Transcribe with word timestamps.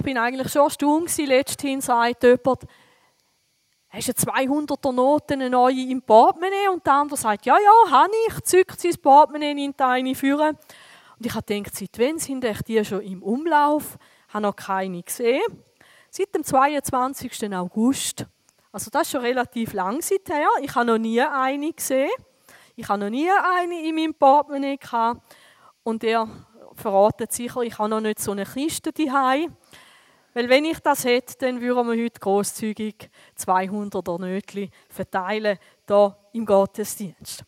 Ich 0.00 0.04
bin 0.04 0.16
eigentlich 0.16 0.50
schon 0.50 0.62
erstaunt 0.62 1.14
letzthin 1.18 1.82
sagt 1.82 2.22
jemand, 2.22 2.62
hast 3.90 4.08
du 4.08 4.12
200er 4.12 4.92
Noten 4.92 5.34
eine 5.34 5.50
neue 5.50 5.90
im 5.90 6.00
Portemonnaie? 6.00 6.68
Und 6.72 6.86
der 6.86 6.94
andere 6.94 7.18
sagt, 7.18 7.44
ja, 7.44 7.54
ja, 7.58 7.90
habe 7.90 8.10
ich, 8.26 8.40
zückt 8.44 8.80
sein 8.80 8.96
Portemonnaie 9.02 9.50
in 9.50 9.74
eine 9.76 10.14
führen. 10.14 10.56
Und 11.18 11.26
ich 11.26 11.34
habe 11.34 11.44
gedacht, 11.44 11.76
seit 11.76 11.98
wann 11.98 12.18
sind 12.18 12.46
die 12.66 12.82
schon 12.82 13.02
im 13.02 13.22
Umlauf? 13.22 13.98
Ich 14.26 14.32
habe 14.32 14.44
noch 14.44 14.56
keine 14.56 15.02
gesehen. 15.02 15.42
Seit 16.08 16.34
dem 16.34 16.44
22. 16.44 17.54
August. 17.54 18.24
Also 18.72 18.90
das 18.90 19.02
ist 19.02 19.10
schon 19.10 19.20
relativ 19.20 19.74
lang 19.74 20.00
seither. 20.00 20.48
Ich 20.62 20.74
habe 20.74 20.86
noch 20.86 20.98
nie 20.98 21.20
eine 21.20 21.74
gesehen. 21.74 22.08
Ich 22.74 22.88
habe 22.88 23.00
noch 23.00 23.10
nie 23.10 23.28
eine 23.30 23.86
in 23.86 23.94
meinem 23.94 24.14
Portemonnaie 24.14 24.78
gehabt. 24.78 25.20
Und 25.82 26.02
er 26.04 26.26
verratet 26.74 27.32
sicher, 27.32 27.60
ich 27.60 27.78
habe 27.78 27.90
noch 27.90 28.00
nicht 28.00 28.18
so 28.18 28.32
eine 28.32 28.46
Kiste 28.46 28.92
daheim. 28.92 29.54
Weil 30.32 30.48
wenn 30.48 30.64
ich 30.64 30.78
das 30.80 31.04
hätte, 31.04 31.34
dann 31.38 31.60
würden 31.60 31.90
wir 31.90 32.04
heute 32.04 32.20
großzügig 32.20 33.10
200er 33.38 34.20
Nötli 34.20 34.70
verteilen, 34.88 35.58
hier 35.86 36.16
im 36.32 36.46
Gottesdienst. 36.46 37.44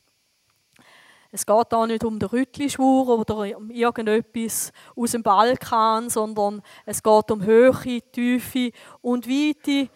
Es 1.35 1.47
geht 1.47 1.67
hier 1.71 1.87
nicht 1.87 2.05
um 2.05 2.19
den 2.19 2.29
Rüttlischwur 2.29 3.21
oder 3.21 3.57
um 3.57 3.71
irgendetwas 3.71 4.71
aus 4.95 5.13
dem 5.13 5.23
Balkan, 5.23 6.11
sondern 6.11 6.61
es 6.85 7.03
geht 7.03 7.31
um 7.31 7.43
Höhe, 7.43 8.03
Tiefe 8.13 8.71
und 9.01 9.27
Weite. 9.27 9.89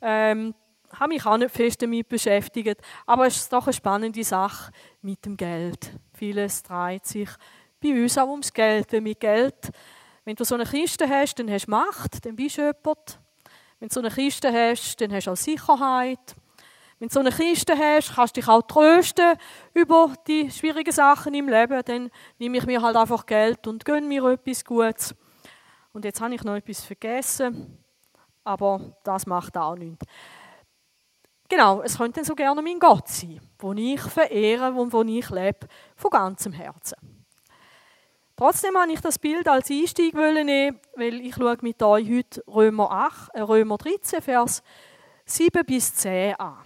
Ähm, 0.00 0.54
habe 0.92 1.08
mich 1.08 1.26
auch 1.26 1.38
nicht 1.38 1.50
fest 1.50 1.82
damit 1.82 2.08
beschäftigt, 2.08 2.80
aber 3.04 3.26
es 3.26 3.36
ist 3.36 3.52
doch 3.52 3.66
eine 3.66 3.72
spannende 3.72 4.22
Sache 4.22 4.70
mit 5.02 5.24
dem 5.24 5.36
Geld. 5.36 5.92
Vieles 6.12 6.62
dreht 6.62 7.04
sich 7.04 7.30
bei 7.82 7.90
uns 7.90 8.16
auch 8.16 8.28
ums 8.28 8.52
Geld. 8.52 8.92
Wenn 8.92 9.02
mit 9.02 9.18
Geld, 9.18 9.70
wenn 10.26 10.34
du 10.34 10.44
so 10.44 10.56
eine 10.56 10.64
Kiste 10.64 11.08
hast, 11.08 11.38
dann 11.38 11.48
hast 11.48 11.66
du 11.66 11.70
Macht, 11.70 12.26
dann 12.26 12.34
bist 12.34 12.58
du 12.58 12.62
jemand. 12.62 13.20
Wenn 13.78 13.88
du 13.88 13.94
so 13.94 14.00
eine 14.00 14.10
Kiste 14.10 14.52
hast, 14.52 15.00
dann 15.00 15.12
hast 15.12 15.28
du 15.28 15.30
auch 15.30 15.36
Sicherheit. 15.36 16.34
Wenn 16.98 17.08
du 17.08 17.14
so 17.14 17.20
eine 17.20 17.30
Kiste 17.30 17.78
hast, 17.78 18.16
kannst 18.16 18.36
du 18.36 18.40
dich 18.40 18.48
auch 18.48 18.62
trösten 18.62 19.38
über 19.72 20.14
die 20.26 20.50
schwierigen 20.50 20.90
Sachen 20.90 21.32
im 21.32 21.48
Leben. 21.48 21.80
Dann 21.84 22.10
nehme 22.40 22.58
ich 22.58 22.66
mir 22.66 22.82
halt 22.82 22.96
einfach 22.96 23.24
Geld 23.24 23.68
und 23.68 23.84
gönne 23.84 24.08
mir 24.08 24.24
etwas 24.24 24.64
Gutes. 24.64 25.14
Und 25.92 26.04
jetzt 26.04 26.20
habe 26.20 26.34
ich 26.34 26.42
noch 26.42 26.56
etwas 26.56 26.84
vergessen, 26.84 27.78
aber 28.42 28.80
das 29.04 29.26
macht 29.26 29.56
auch 29.56 29.76
nichts. 29.76 30.04
Genau, 31.48 31.82
es 31.82 31.98
könnte 31.98 32.24
so 32.24 32.34
gerne 32.34 32.60
mein 32.62 32.80
Gott 32.80 33.06
sein, 33.06 33.40
wo 33.60 33.72
ich 33.74 34.00
verehre 34.00 34.72
und 34.72 34.92
wo 34.92 35.02
ich 35.02 35.30
lebe, 35.30 35.68
von 35.94 36.10
ganzem 36.10 36.52
Herzen. 36.52 37.15
Trotzdem 38.38 38.76
habe 38.76 38.92
ich 38.92 39.00
das 39.00 39.18
Bild 39.18 39.48
als 39.48 39.70
Einstieg 39.70 40.12
nehmen, 40.12 40.78
weil 40.94 41.22
ich 41.22 41.34
schaue 41.34 41.56
mit 41.62 41.82
euch 41.82 42.06
heute 42.06 42.44
Römer, 42.46 42.90
8, 42.90 43.34
äh 43.34 43.40
Römer 43.40 43.78
13, 43.78 44.20
Vers 44.20 44.62
7 45.24 45.64
bis 45.64 45.94
10 45.94 46.34
an. 46.34 46.58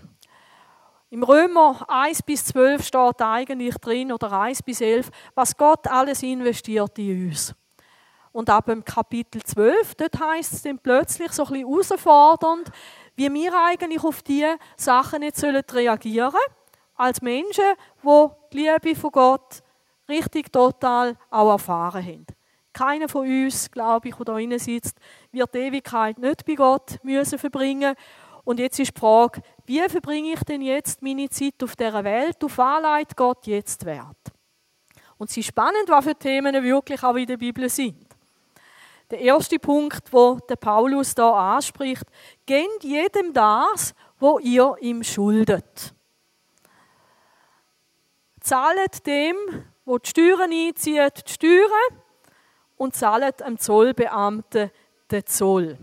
Im 1.11 1.23
Römer 1.23 1.87
1 1.89 2.25
bis 2.25 2.45
12 2.47 2.85
steht 2.85 3.23
eigentlich 3.23 3.77
drin, 3.77 4.11
oder 4.11 4.33
1 4.33 4.65
bis 4.65 4.81
11, 4.81 5.11
was 5.37 5.57
Gott 5.57 5.87
alles 5.87 6.25
investiert 6.25 6.99
in 6.99 7.29
uns. 7.29 7.55
Und 8.33 8.51
ab 8.51 8.67
dem 8.67 8.85
Kapitel 8.85 9.41
12, 9.41 9.95
dort 9.95 10.19
heißt 10.19 10.53
es 10.53 10.63
dann 10.63 10.79
plötzlich 10.81 11.31
so 11.31 11.45
ein 11.45 11.53
bisschen 11.53 11.69
herausfordernd, 11.69 12.73
wie 13.15 13.33
wir 13.33 13.53
eigentlich 13.57 14.03
auf 14.03 14.23
diese 14.23 14.57
Sachen 14.77 15.21
nicht 15.21 15.41
reagieren 15.45 16.33
sollen, 16.33 16.43
als 16.97 17.23
Menschen, 17.23 17.65
die 18.03 18.27
die 18.53 18.59
Liebe 18.59 18.99
von 18.99 19.13
Gott 19.13 19.63
richtig 20.11 20.53
total 20.53 21.17
auch 21.31 21.53
erfahren 21.53 22.05
haben. 22.05 22.27
Keiner 22.73 23.09
von 23.09 23.27
uns, 23.27 23.71
glaube 23.71 24.09
ich, 24.09 24.15
der 24.15 24.25
da 24.25 24.33
drinnen 24.35 24.59
sitzt, 24.59 24.99
wird 25.33 25.55
die 25.55 25.59
Ewigkeit 25.59 26.19
nicht 26.19 26.45
bei 26.45 26.55
Gott 26.55 26.99
müssen 27.03 27.39
verbringen 27.39 27.97
und 28.45 28.59
jetzt 28.59 28.79
ist 28.79 28.97
die 28.97 29.01
Frage, 29.01 29.43
wie 29.67 29.81
verbringe 29.89 30.33
ich 30.33 30.43
denn 30.45 30.63
jetzt 30.63 31.03
meine 31.03 31.29
Zeit 31.29 31.63
auf 31.63 31.77
dieser 31.77 32.05
Welt? 32.05 32.43
Auf 32.43 32.59
was 32.59 32.83
leitet 32.83 33.17
Gott 33.17 33.47
jetzt 33.47 33.85
Wert? 33.85 34.17
Und 35.19 35.31
es 35.31 35.37
ist 35.37 35.47
spannend, 35.47 35.89
was 35.89 36.05
für 36.05 36.15
Themen 36.15 36.55
wirklich 36.63 37.03
auch 37.03 37.15
in 37.17 37.27
der 37.27 37.37
Bibel 37.37 37.69
sind. 37.69 38.07
Der 39.11 39.21
erste 39.21 39.59
Punkt, 39.59 40.13
wo 40.13 40.39
der 40.49 40.57
Paulus 40.57 41.15
da 41.15 41.57
anspricht, 41.57 42.05
gebt 42.47 42.83
jedem 42.83 43.33
das, 43.33 43.95
wo 44.19 44.39
ihr 44.39 44.75
ihm 44.81 45.03
schuldet. 45.03 45.95
Zahlet 48.41 49.07
dem, 49.07 49.37
wo 49.91 49.99
die 49.99 50.09
Steuern 50.09 50.53
einzieht, 50.53 51.27
die 51.27 51.33
Steuern 51.33 52.01
und 52.77 52.95
zahlet 52.95 53.41
dem 53.41 53.59
Zollbeamten 53.59 54.71
den 55.11 55.27
Zoll. 55.27 55.77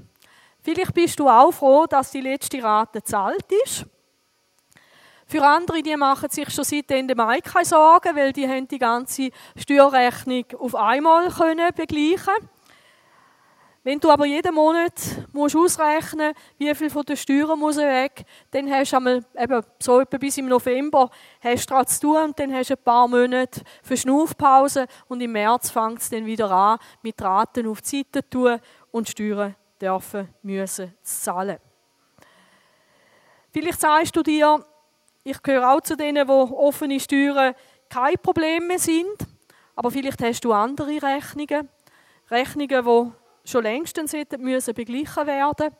Vielleicht 0.62 0.94
bist 0.94 1.20
du 1.20 1.28
auch 1.28 1.52
froh, 1.52 1.86
dass 1.88 2.12
die 2.12 2.22
letzte 2.22 2.64
Rate 2.64 3.04
zahlt 3.04 3.46
ist. 3.66 3.86
Für 5.26 5.46
andere, 5.46 5.84
die 5.84 5.98
machen 5.98 6.30
sich 6.30 6.50
schon 6.52 6.64
seit 6.64 6.90
Ende 6.90 7.16
Mai 7.16 7.42
keine 7.42 7.66
Sorgen, 7.66 8.16
weil 8.16 8.32
die 8.32 8.48
haben 8.48 8.66
die 8.70 8.78
ganze 8.78 9.30
Steuerrechnung 9.58 10.46
auf 10.58 10.74
einmal 10.74 11.30
können 11.30 11.70
begleichen 11.76 12.50
wenn 13.88 14.02
du 14.02 14.12
aber 14.12 14.26
jeden 14.26 14.54
Monat 14.54 14.92
musst 15.32 15.56
ausrechnen 15.56 16.34
wie 16.58 16.76
viel 16.76 16.90
von 16.90 17.06
den 17.06 17.16
Steuern 17.16 17.58
muss 17.58 17.78
weg, 17.78 18.26
dann 18.52 18.70
hast 18.70 18.92
du 18.92 18.98
einmal, 18.98 19.24
eben 19.34 19.64
so 19.80 20.02
etwa 20.02 20.18
bis 20.18 20.38
im 20.38 20.50
November 20.50 21.10
hast 21.40 21.72
du 21.72 21.84
zu 21.86 22.02
tun 22.02 22.18
und 22.18 22.38
dann 22.38 22.54
hast 22.54 22.70
du 22.70 22.74
ein 22.74 22.84
paar 22.84 23.08
Monate 23.08 23.62
für 23.82 23.96
Schnaufpause 23.96 24.88
und 25.08 25.22
im 25.22 25.32
März 25.32 25.70
fängt 25.70 26.00
es 26.00 26.10
dann 26.10 26.26
wieder 26.26 26.52
an, 26.52 26.80
mit 27.02 27.22
Raten 27.22 27.66
auf 27.66 27.80
die 27.80 28.00
Seite 28.00 28.24
zu 28.24 28.30
tun 28.30 28.60
und 28.92 29.08
Steuern 29.08 29.56
dürfen 29.80 30.28
müssen 30.42 30.94
zahlen. 31.02 31.58
Vielleicht 33.54 33.80
sagst 33.80 34.14
du 34.18 34.22
dir, 34.22 34.66
ich 35.24 35.42
gehöre 35.42 35.72
auch 35.72 35.80
zu 35.80 35.96
denen, 35.96 36.28
wo 36.28 36.42
offene 36.58 37.00
Steuern 37.00 37.56
kein 37.90 38.16
Problem 38.22 38.68
mehr 38.68 38.80
sind, 38.80 39.16
aber 39.78 39.92
vielleicht 39.92 40.22
hast 40.22 40.44
du 40.44 40.52
andere 40.52 41.02
Rechnungen, 41.02 41.70
Rechnungen, 42.30 42.86
die 42.86 43.27
schon 43.48 43.64
längstens 43.64 44.14
müssen 44.38 44.74
beglichen 44.74 45.26
werden 45.26 45.72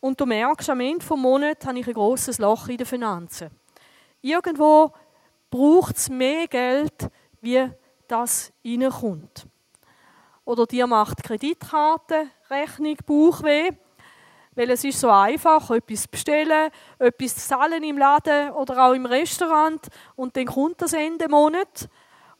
und 0.00 0.20
du 0.20 0.26
merkst, 0.26 0.70
am 0.70 0.80
Ende 0.80 1.06
des 1.06 1.16
Monats 1.16 1.66
habe 1.66 1.78
ich 1.78 1.86
ein 1.86 1.94
grosses 1.94 2.38
Loch 2.38 2.68
in 2.68 2.78
den 2.78 2.86
Finanzen. 2.86 3.50
Irgendwo 4.20 4.92
braucht 5.50 5.96
es 5.96 6.08
mehr 6.08 6.46
Geld, 6.46 7.08
wie 7.40 7.70
das 8.08 8.52
reinkommt. 8.64 9.46
Oder 10.44 10.66
dir 10.66 10.86
macht 10.86 11.22
Kreditkartenrechnung 11.22 12.96
Bauchweh, 13.06 13.70
weil 14.56 14.70
es 14.70 14.82
ist 14.82 15.00
so 15.00 15.10
einfach, 15.10 15.70
etwas 15.70 16.02
zu 16.02 16.08
bestellen, 16.08 16.70
etwas 16.98 17.36
zu 17.36 17.48
zahlen 17.48 17.84
im 17.84 17.98
Laden 17.98 18.50
oder 18.50 18.86
auch 18.86 18.94
im 18.94 19.06
Restaurant 19.06 19.86
und 20.16 20.36
dann 20.36 20.46
kommt 20.46 20.82
das 20.82 20.92
Ende 20.92 21.28
Monat 21.28 21.88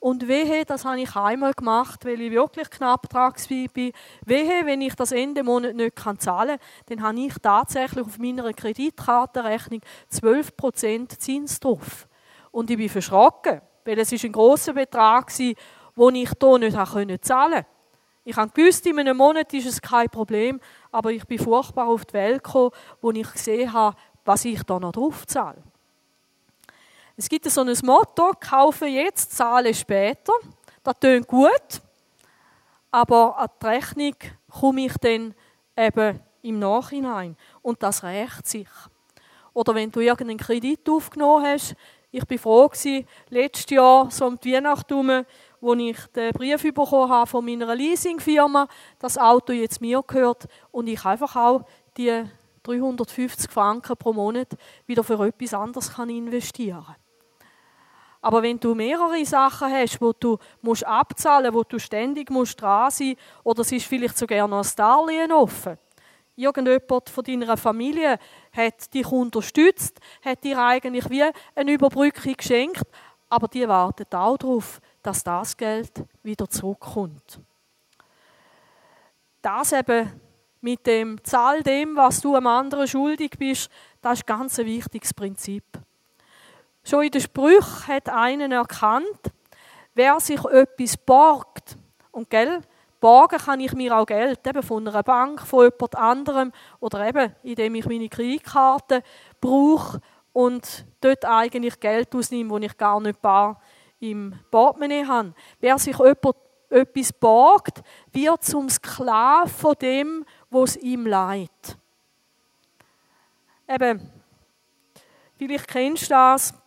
und 0.01 0.29
wehe, 0.29 0.65
das 0.65 0.87
habe 0.87 1.01
ich 1.01 1.15
einmal 1.15 1.53
gemacht, 1.53 2.07
weil 2.07 2.21
ich 2.23 2.33
wirklich 2.33 2.71
knapp 2.71 3.09
dran 3.11 3.35
war. 3.35 3.93
Wehe, 4.25 4.67
wenn 4.67 4.81
ich 4.81 4.95
das 4.95 5.13
Ende 5.13 5.43
Monat 5.43 5.77
nicht 5.77 5.99
zahlen 6.19 6.59
kann, 6.59 6.59
dann 6.87 7.03
habe 7.03 7.21
ich 7.21 7.35
tatsächlich 7.41 8.07
auf 8.07 8.19
meiner 8.19 8.51
Kreditkartenrechnung 8.53 9.83
12% 10.11 11.19
Zins 11.19 11.61
drauf. 11.61 12.09
Und 12.51 12.71
ich 12.71 12.79
bin 12.79 12.89
verschrocken, 12.89 13.61
weil 13.85 13.99
es 13.99 14.13
ein 14.13 14.33
grosser 14.33 14.73
Betrag 14.73 15.31
war, 15.39 16.13
den 16.13 16.15
ich 16.15 16.31
hier 16.41 16.59
nicht 17.05 17.25
zahlen 17.25 17.53
konnte. 17.53 17.67
Ich 18.25 18.37
habe 18.37 18.53
gewusst, 18.53 18.87
in 18.87 18.99
einem 18.99 19.19
Monat 19.19 19.53
ist 19.53 19.67
es 19.67 19.83
kein 19.83 20.09
Problem, 20.09 20.61
aber 20.91 21.13
ich 21.13 21.27
bin 21.27 21.39
furchtbar 21.39 21.89
auf 21.89 22.07
die 22.07 22.15
Welt 22.15 22.43
gekommen, 22.43 22.71
wo 23.03 23.11
ich 23.11 23.31
gesehen 23.31 23.73
habe, 23.73 23.97
was 24.25 24.47
ich 24.47 24.63
da 24.63 24.79
noch 24.81 24.93
drauf 24.93 25.27
zahle. 25.27 25.63
Es 27.21 27.29
gibt 27.29 27.45
so 27.51 27.61
ein 27.61 27.77
Motto, 27.83 28.33
kaufe 28.41 28.87
jetzt, 28.87 29.37
zahle 29.37 29.75
später. 29.75 30.33
Das 30.83 30.99
tönt 30.99 31.27
gut, 31.27 31.83
aber 32.91 33.37
an 33.37 33.49
die 33.61 33.67
Rechnung 33.67 34.15
komme 34.49 34.87
ich 34.87 34.95
dann 35.03 35.35
eben 35.77 36.19
im 36.41 36.59
Nachhinein. 36.59 37.37
Und 37.61 37.83
das 37.83 38.03
rächt 38.03 38.47
sich. 38.47 38.69
Oder 39.53 39.75
wenn 39.75 39.91
du 39.91 40.01
irgendeinen 40.01 40.39
Kredit 40.39 40.89
aufgenommen 40.89 41.45
hast, 41.45 41.75
ich 42.11 42.23
war 42.27 42.39
froh 42.39 42.69
gewesen, 42.69 43.07
letztes 43.29 43.69
Jahr, 43.69 44.11
so 44.11 44.25
um 44.25 44.41
die 44.41 44.55
Weihnacht 44.55 44.89
herum, 44.89 45.27
wo 45.61 45.75
ich 45.75 45.99
den 46.17 46.33
Brief 46.33 46.63
bekommen 46.63 47.11
habe 47.11 47.27
von 47.27 47.45
meiner 47.45 47.75
Leasingfirma, 47.75 48.67
das 48.99 49.19
Auto 49.19 49.53
jetzt 49.53 49.83
mir 49.83 50.03
gehört 50.07 50.49
und 50.71 50.87
ich 50.87 51.05
einfach 51.05 51.37
auch 51.37 51.67
die 51.99 52.25
350 52.63 53.51
Franken 53.51 53.95
pro 53.99 54.15
Monat 54.15 54.57
wieder 54.87 55.05
für 55.05 55.23
etwas 55.27 55.53
anderes 55.53 55.93
kann 55.93 56.09
investieren 56.09 56.83
kann. 56.83 56.97
Aber 58.23 58.43
wenn 58.43 58.61
du 58.61 58.75
mehrere 58.75 59.25
Sachen 59.25 59.73
hast, 59.73 60.01
wo 60.01 60.13
du 60.13 60.39
musst 60.61 60.87
abzahlen, 60.87 61.55
wo 61.55 61.63
du 61.63 61.79
ständig 61.79 62.31
musst 62.31 62.61
dran 62.61 62.91
sein, 62.91 63.17
oder 63.45 63.63
es 63.63 63.73
ist 63.73 63.87
vielleicht 63.87 64.19
sogar 64.19 64.47
noch 64.47 64.65
ein 64.65 64.71
Darlehen 64.77 65.33
offen. 65.33 65.79
Irgendjemand 66.37 67.09
von 67.09 67.25
deiner 67.25 67.57
Familie 67.57 68.19
hat 68.53 68.93
dich 68.93 69.07
unterstützt, 69.07 69.99
hat 70.25 70.45
dir 70.45 70.59
eigentlich 70.59 71.09
wie 71.11 71.25
eine 71.55 71.73
Überbrückung 71.73 72.35
geschenkt, 72.37 72.85
aber 73.29 73.49
die 73.49 73.67
warten 73.67 74.07
auch 74.15 74.37
darauf, 74.37 74.81
dass 75.03 75.23
das 75.23 75.57
Geld 75.57 75.93
wieder 76.23 76.49
zurückkommt. 76.49 77.41
Das 79.43 79.73
eben 79.73 80.11
mit 80.61 80.87
dem 80.87 81.23
Zahl 81.25 81.63
dem, 81.63 81.97
was 81.97 82.21
du 82.21 82.37
am 82.37 82.47
anderen 82.47 82.87
schuldig 82.87 83.33
bist, 83.39 83.71
das 84.03 84.19
ist 84.19 84.27
ganz 84.27 84.59
ein 84.59 84.67
wichtiges 84.67 85.15
Prinzip. 85.15 85.65
Schon 86.91 87.05
in 87.05 87.13
den 87.13 87.21
Sprüchen 87.21 87.87
hat 87.87 88.09
einen 88.09 88.51
erkannt, 88.51 89.31
wer 89.95 90.19
sich 90.19 90.45
etwas 90.45 90.97
borgt, 90.97 91.77
und 92.11 92.29
gell, 92.29 92.63
borgen 92.99 93.39
kann 93.39 93.61
ich 93.61 93.73
mir 93.75 93.97
auch 93.97 94.07
Geld, 94.07 94.45
eben 94.45 94.61
von 94.61 94.89
einer 94.89 95.05
Bank, 95.05 95.41
von 95.41 95.67
jemand 95.67 95.95
anderem 95.95 96.53
oder 96.81 97.07
eben, 97.07 97.33
indem 97.45 97.77
ich 97.77 97.87
meine 97.87 98.09
Kreditkarte 98.09 99.05
brauche 99.41 100.01
und 100.33 100.85
dort 101.01 101.25
eigentlich 101.25 101.79
Geld 101.79 102.13
ausnehme, 102.13 102.51
wo 102.51 102.59
ich 102.59 102.77
gar 102.77 103.01
nicht 103.01 103.23
bar 103.23 103.63
im 104.01 104.35
Portemonnaie 104.51 105.07
habe. 105.07 105.33
Wer 105.61 105.79
sich 105.79 105.97
jemand 105.97 106.35
etwas 106.71 107.13
borgt, 107.13 107.83
wird 108.13 108.43
zum 108.43 108.69
Sklav 108.69 109.53
von 109.53 109.77
dem, 109.81 110.27
was 110.51 110.77
ihm 110.77 111.07
leid. 111.07 111.79
Eben, 113.69 114.11
vielleicht 115.39 115.69
kennst 115.69 116.07
du 116.07 116.09
das, 116.09 116.60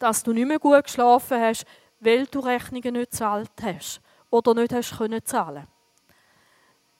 dass 0.00 0.24
du 0.24 0.32
nicht 0.32 0.48
mehr 0.48 0.58
gut 0.58 0.82
geschlafen 0.82 1.40
hast, 1.40 1.64
weil 2.00 2.26
du 2.26 2.40
Rechnungen 2.40 2.94
nicht 2.94 3.12
gezahlt 3.12 3.52
hast 3.62 4.00
oder 4.30 4.54
nicht 4.54 4.72
hast 4.72 4.96
können 4.96 5.24
zahlen. 5.24 5.66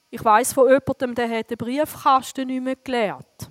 Ich 0.09 0.23
weiß 0.23 0.53
von 0.53 0.69
jemandem, 0.69 1.15
der 1.15 1.29
hat 1.39 1.49
den 1.49 1.57
Briefkasten 1.57 2.47
nicht 2.47 2.63
mehr 2.63 2.75
geleert, 2.75 3.49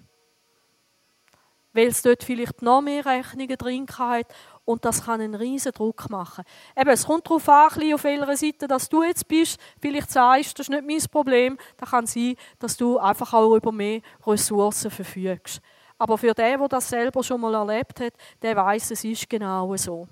weil 1.72 1.88
es 1.88 2.02
dort 2.02 2.22
vielleicht 2.22 2.62
noch 2.62 2.82
mehr 2.82 3.04
Rechnungen 3.04 3.56
drin 3.56 3.86
hat 3.98 4.26
und 4.64 4.84
das 4.84 5.04
kann 5.04 5.20
einen 5.20 5.34
riesen 5.34 5.72
Druck 5.72 6.08
machen. 6.10 6.44
Eben, 6.76 6.90
es 6.90 7.06
kommt 7.06 7.26
darauf 7.26 7.48
an, 7.48 7.92
auf 7.94 8.04
welcher 8.04 8.36
Seite 8.36 8.68
dass 8.68 8.88
du 8.88 9.02
jetzt 9.02 9.26
bist. 9.26 9.58
Vielleicht 9.80 10.10
sagst 10.10 10.50
du, 10.50 10.62
das 10.62 10.68
ist 10.68 10.70
nicht 10.70 10.86
mein 10.86 11.10
Problem. 11.10 11.58
Da 11.76 11.86
kann 11.86 12.06
sein, 12.06 12.36
dass 12.58 12.76
du 12.76 12.98
einfach 12.98 13.32
auch 13.32 13.56
über 13.56 13.72
mehr 13.72 14.02
Ressourcen 14.26 14.90
verfügst. 14.90 15.60
Aber 16.00 16.16
für 16.16 16.32
den, 16.32 16.58
der 16.58 16.68
das 16.68 16.88
selber 16.88 17.22
schon 17.22 17.42
mal 17.42 17.52
erlebt 17.52 18.00
hat, 18.00 18.14
der 18.40 18.56
weiß, 18.56 18.92
es 18.92 19.04
ist 19.04 19.28
genau 19.28 19.76
so. 19.76 20.08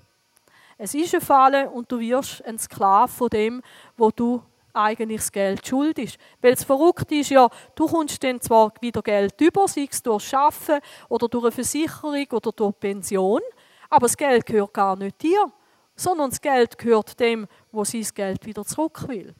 Es 0.77 0.93
ist 0.93 1.15
ein 1.15 1.19
Fall 1.21 1.67
und 1.73 1.91
du 1.91 1.99
wirst 1.99 2.45
ein 2.45 2.59
Sklave 2.59 3.11
von 3.11 3.27
dem, 3.29 3.63
wo 3.97 4.11
du 4.11 4.39
eigentlich 4.71 5.21
das 5.21 5.31
Geld 5.31 5.65
schuldest. 5.65 6.19
Weil 6.43 6.53
es 6.53 6.63
verrückt 6.63 7.11
ist 7.11 7.31
ja, 7.31 7.49
du 7.73 7.87
kommst 7.87 8.23
dann 8.23 8.39
zwar 8.39 8.71
wieder 8.79 9.01
Geld 9.01 9.41
über, 9.41 9.67
sei 9.67 9.87
es 9.89 10.03
durch 10.03 10.31
Arbeiten 10.35 10.79
oder 11.09 11.27
durch 11.27 11.45
eine 11.45 11.51
Versicherung 11.51 12.27
oder 12.33 12.51
durch 12.51 12.79
Pension, 12.79 13.41
aber 13.89 14.05
das 14.05 14.15
Geld 14.15 14.45
gehört 14.45 14.75
gar 14.75 14.95
nicht 14.95 15.19
dir, 15.23 15.51
sondern 15.95 16.29
das 16.29 16.39
Geld 16.39 16.77
gehört 16.77 17.19
dem, 17.19 17.47
wo 17.71 17.83
sein 17.83 18.07
Geld 18.13 18.45
wieder 18.45 18.63
zurück 18.63 19.07
will. 19.07 19.33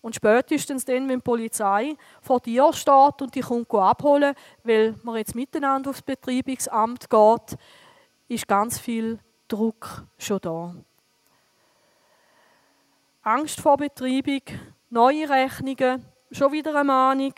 Und 0.00 0.14
spätestens 0.14 0.84
dann, 0.84 1.08
wenn 1.08 1.18
die 1.18 1.24
Polizei 1.24 1.96
vor 2.22 2.40
dir 2.40 2.72
steht 2.72 3.20
und 3.20 3.34
dich 3.34 3.44
kommt 3.44 3.72
abholen, 3.74 4.34
weil 4.62 4.94
man 5.02 5.16
jetzt 5.16 5.34
miteinander 5.34 5.90
aufs 5.90 6.02
Betreibungsamt 6.02 7.10
geht, 7.10 7.58
ist 8.28 8.46
ganz 8.46 8.78
viel 8.78 9.18
Druck 9.48 10.04
schon 10.18 10.40
da. 10.40 10.74
Angst 13.22 13.60
vor 13.60 13.76
Betreibung, 13.76 14.42
neue 14.90 15.28
Rechnungen, 15.28 16.04
schon 16.30 16.52
wieder 16.52 16.74
eine 16.74 16.84
Mahnung. 16.84 17.34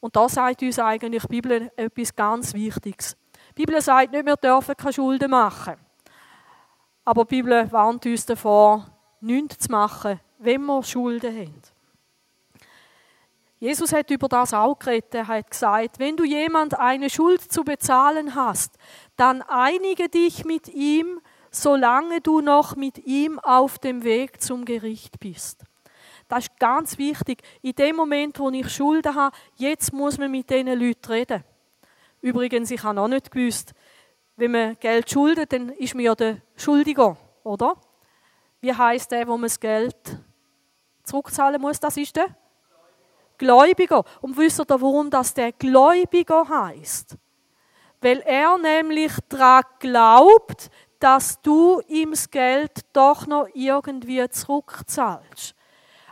Und 0.00 0.16
da 0.16 0.28
sagt 0.28 0.62
uns 0.62 0.78
eigentlich 0.78 1.22
die 1.22 1.28
Bibel 1.28 1.70
etwas 1.76 2.14
ganz 2.14 2.54
Wichtiges. 2.54 3.16
Die 3.56 3.64
Bibel 3.64 3.80
sagt 3.80 4.12
nicht, 4.12 4.26
wir 4.26 4.36
dürfen 4.36 4.76
keine 4.76 4.92
Schulden 4.92 5.30
machen. 5.30 5.76
Aber 7.04 7.24
die 7.24 7.36
Bibel 7.36 7.70
warnt 7.72 8.04
uns 8.04 8.26
davor, 8.26 8.86
nichts 9.20 9.58
zu 9.58 9.72
machen, 9.72 10.20
wenn 10.38 10.64
wir 10.64 10.82
Schulden 10.82 11.34
haben. 11.34 11.62
Jesus 13.60 13.92
hat 13.92 14.10
über 14.10 14.28
das 14.28 14.54
auch 14.54 14.78
geredet. 14.78 15.14
Er 15.14 15.26
hat 15.26 15.50
gesagt, 15.50 15.98
wenn 15.98 16.16
du 16.16 16.24
jemand 16.24 16.78
eine 16.78 17.10
Schuld 17.10 17.40
zu 17.40 17.64
bezahlen 17.64 18.34
hast, 18.34 18.76
dann 19.16 19.42
einige 19.42 20.08
dich 20.08 20.44
mit 20.44 20.68
ihm, 20.68 21.20
solange 21.50 22.20
du 22.20 22.40
noch 22.40 22.76
mit 22.76 22.98
ihm 23.04 23.38
auf 23.40 23.78
dem 23.78 24.04
Weg 24.04 24.40
zum 24.40 24.64
Gericht 24.64 25.18
bist. 25.18 25.64
Das 26.28 26.44
ist 26.44 26.58
ganz 26.58 26.98
wichtig. 26.98 27.42
In 27.62 27.72
dem 27.72 27.96
Moment, 27.96 28.38
wo 28.38 28.50
ich 28.50 28.68
Schulden 28.68 29.14
habe, 29.14 29.36
jetzt 29.56 29.92
muss 29.92 30.18
man 30.18 30.30
mit 30.30 30.50
diesen 30.50 30.78
Leuten 30.78 31.10
reden. 31.10 31.42
Übrigens, 32.20 32.70
ich 32.70 32.82
habe 32.82 32.94
noch 32.94 33.08
nicht 33.08 33.30
gewusst, 33.30 33.72
wenn 34.36 34.52
man 34.52 34.76
Geld 34.78 35.10
schuldet, 35.10 35.52
dann 35.52 35.70
ist 35.70 35.94
man 35.94 36.04
ja 36.04 36.14
der 36.14 36.42
Schuldiger, 36.54 37.16
oder? 37.42 37.76
Wie 38.60 38.72
heißt 38.72 39.10
der, 39.10 39.26
wo 39.26 39.32
man 39.32 39.42
das 39.44 39.58
Geld 39.58 39.96
zurückzahlen 41.08 41.60
muss? 41.60 41.80
Das 41.80 41.96
ist 41.96 42.16
der 42.16 42.28
Gläubiger. 43.38 44.04
Und 44.20 44.36
wisst 44.36 44.60
ihr, 44.60 44.66
warum 44.68 45.10
das 45.10 45.34
der 45.34 45.52
Gläubiger 45.52 46.48
heißt? 46.48 47.16
Weil 48.00 48.20
er 48.20 48.58
nämlich 48.58 49.12
daran 49.28 49.64
glaubt, 49.78 50.70
dass 50.98 51.40
du 51.42 51.80
ihm 51.86 52.10
das 52.10 52.30
Geld 52.30 52.80
doch 52.92 53.26
noch 53.26 53.48
irgendwie 53.54 54.28
zurückzahlst. 54.28 55.54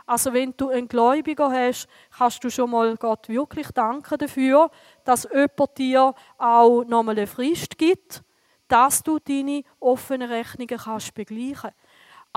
Also 0.05 0.31
wenn 0.31 0.53
du 0.55 0.69
einen 0.69 0.87
Gläubiger 0.87 1.51
hast, 1.51 1.87
kannst 2.17 2.41
du 2.41 2.49
schon 2.49 2.71
mal 2.71 2.95
Gott 2.95 3.27
wirklich 3.27 3.67
danken 3.71 4.17
dafür, 4.17 4.71
dass 5.03 5.27
jemand 5.29 5.77
dir 5.77 6.13
auch 6.37 6.83
nochmal 6.85 7.17
eine 7.17 7.27
Frist 7.27 7.77
gibt, 7.77 8.23
dass 8.69 9.03
du 9.03 9.19
deine 9.19 9.63
offenen 9.81 10.29
Rechnungen 10.29 10.77
kannst 10.77 11.13
begleichen 11.13 11.71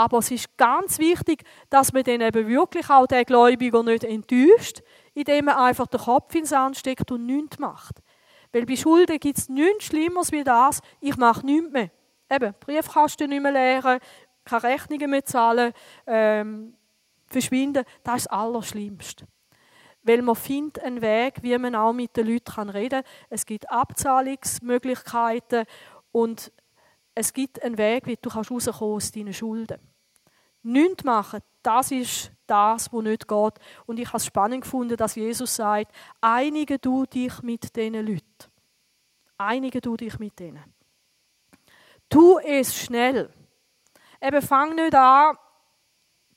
aber 0.01 0.19
es 0.19 0.31
ist 0.31 0.57
ganz 0.57 0.99
wichtig, 0.99 1.45
dass 1.69 1.93
man 1.93 2.05
dann 2.05 2.23
eben 2.23 2.49
wirklich 2.49 2.89
auch 2.89 3.07
den 3.07 3.23
Gläubiger 3.23 3.83
nicht 3.83 4.03
enttäuscht, 4.03 4.81
indem 5.13 5.45
man 5.45 5.57
einfach 5.57 5.89
den 5.89 6.01
Kopf 6.01 6.35
ins 6.35 6.49
Sand 6.49 6.79
steckt 6.79 7.13
und 7.13 7.27
nichts 7.27 7.59
macht. 7.59 8.01
Weil 8.51 8.65
bei 8.65 8.77
Schulden 8.77 9.19
gibt 9.19 9.37
es 9.37 9.51
nichts 9.51 9.85
Schlimmeres 9.85 10.33
wie 10.33 10.43
das, 10.43 10.81
ich 11.03 11.19
mache 11.19 11.45
nichts 11.45 11.71
mehr. 11.71 11.91
Eben, 12.31 12.55
Briefkasten 12.61 13.29
nicht 13.29 13.43
mehr 13.43 13.53
leeren, 13.53 14.01
keine 14.43 14.63
Rechnungen 14.63 15.11
mehr 15.11 15.25
zahlen, 15.27 15.75
ähm, 16.07 16.75
verschwinden, 17.27 17.85
das 18.03 18.17
ist 18.17 18.27
das 18.27 18.39
Allerschlimmste. 18.39 19.27
Weil 20.03 20.23
man 20.23 20.35
findet 20.35 20.83
einen 20.83 21.03
Weg, 21.03 21.43
wie 21.43 21.59
man 21.59 21.75
auch 21.75 21.93
mit 21.93 22.17
den 22.17 22.27
Leuten 22.27 22.71
reden 22.71 23.03
kann. 23.03 23.13
Es 23.29 23.45
gibt 23.45 23.71
Abzahlungsmöglichkeiten 23.71 25.67
und 26.11 26.51
es 27.15 27.35
gibt 27.35 27.63
einen 27.63 27.77
Weg, 27.77 28.07
wie 28.07 28.17
du 28.17 28.31
rauskommen 28.31 28.63
kannst 28.65 28.83
aus 28.83 29.13
deinen 29.13 29.35
Schulden. 29.35 29.90
Nichts 30.63 31.05
machen, 31.05 31.41
das 31.63 31.91
ist 31.91 32.33
das, 32.47 32.93
was 32.93 33.03
nicht 33.03 33.29
geht. 33.29 33.55
Und 33.87 33.99
ich 33.99 34.09
habe 34.09 34.19
es 34.19 34.27
spannend 34.27 34.63
gefunden, 34.63 34.97
dass 34.97 35.15
Jesus 35.15 35.57
sagt, 35.57 35.93
einige 36.21 36.79
du 36.79 37.07
dich 37.07 37.43
mit 37.43 37.75
diesen 37.77 37.95
Leuten. 38.07 38.25
Einige 39.39 39.81
du 39.81 39.97
dich 39.97 40.19
mit 40.19 40.39
denen. 40.39 40.63
Tu 42.09 42.39
es 42.39 42.77
schnell. 42.77 43.33
Eben 44.21 44.43
fang 44.43 44.75
nicht 44.75 44.95
an, 44.95 45.37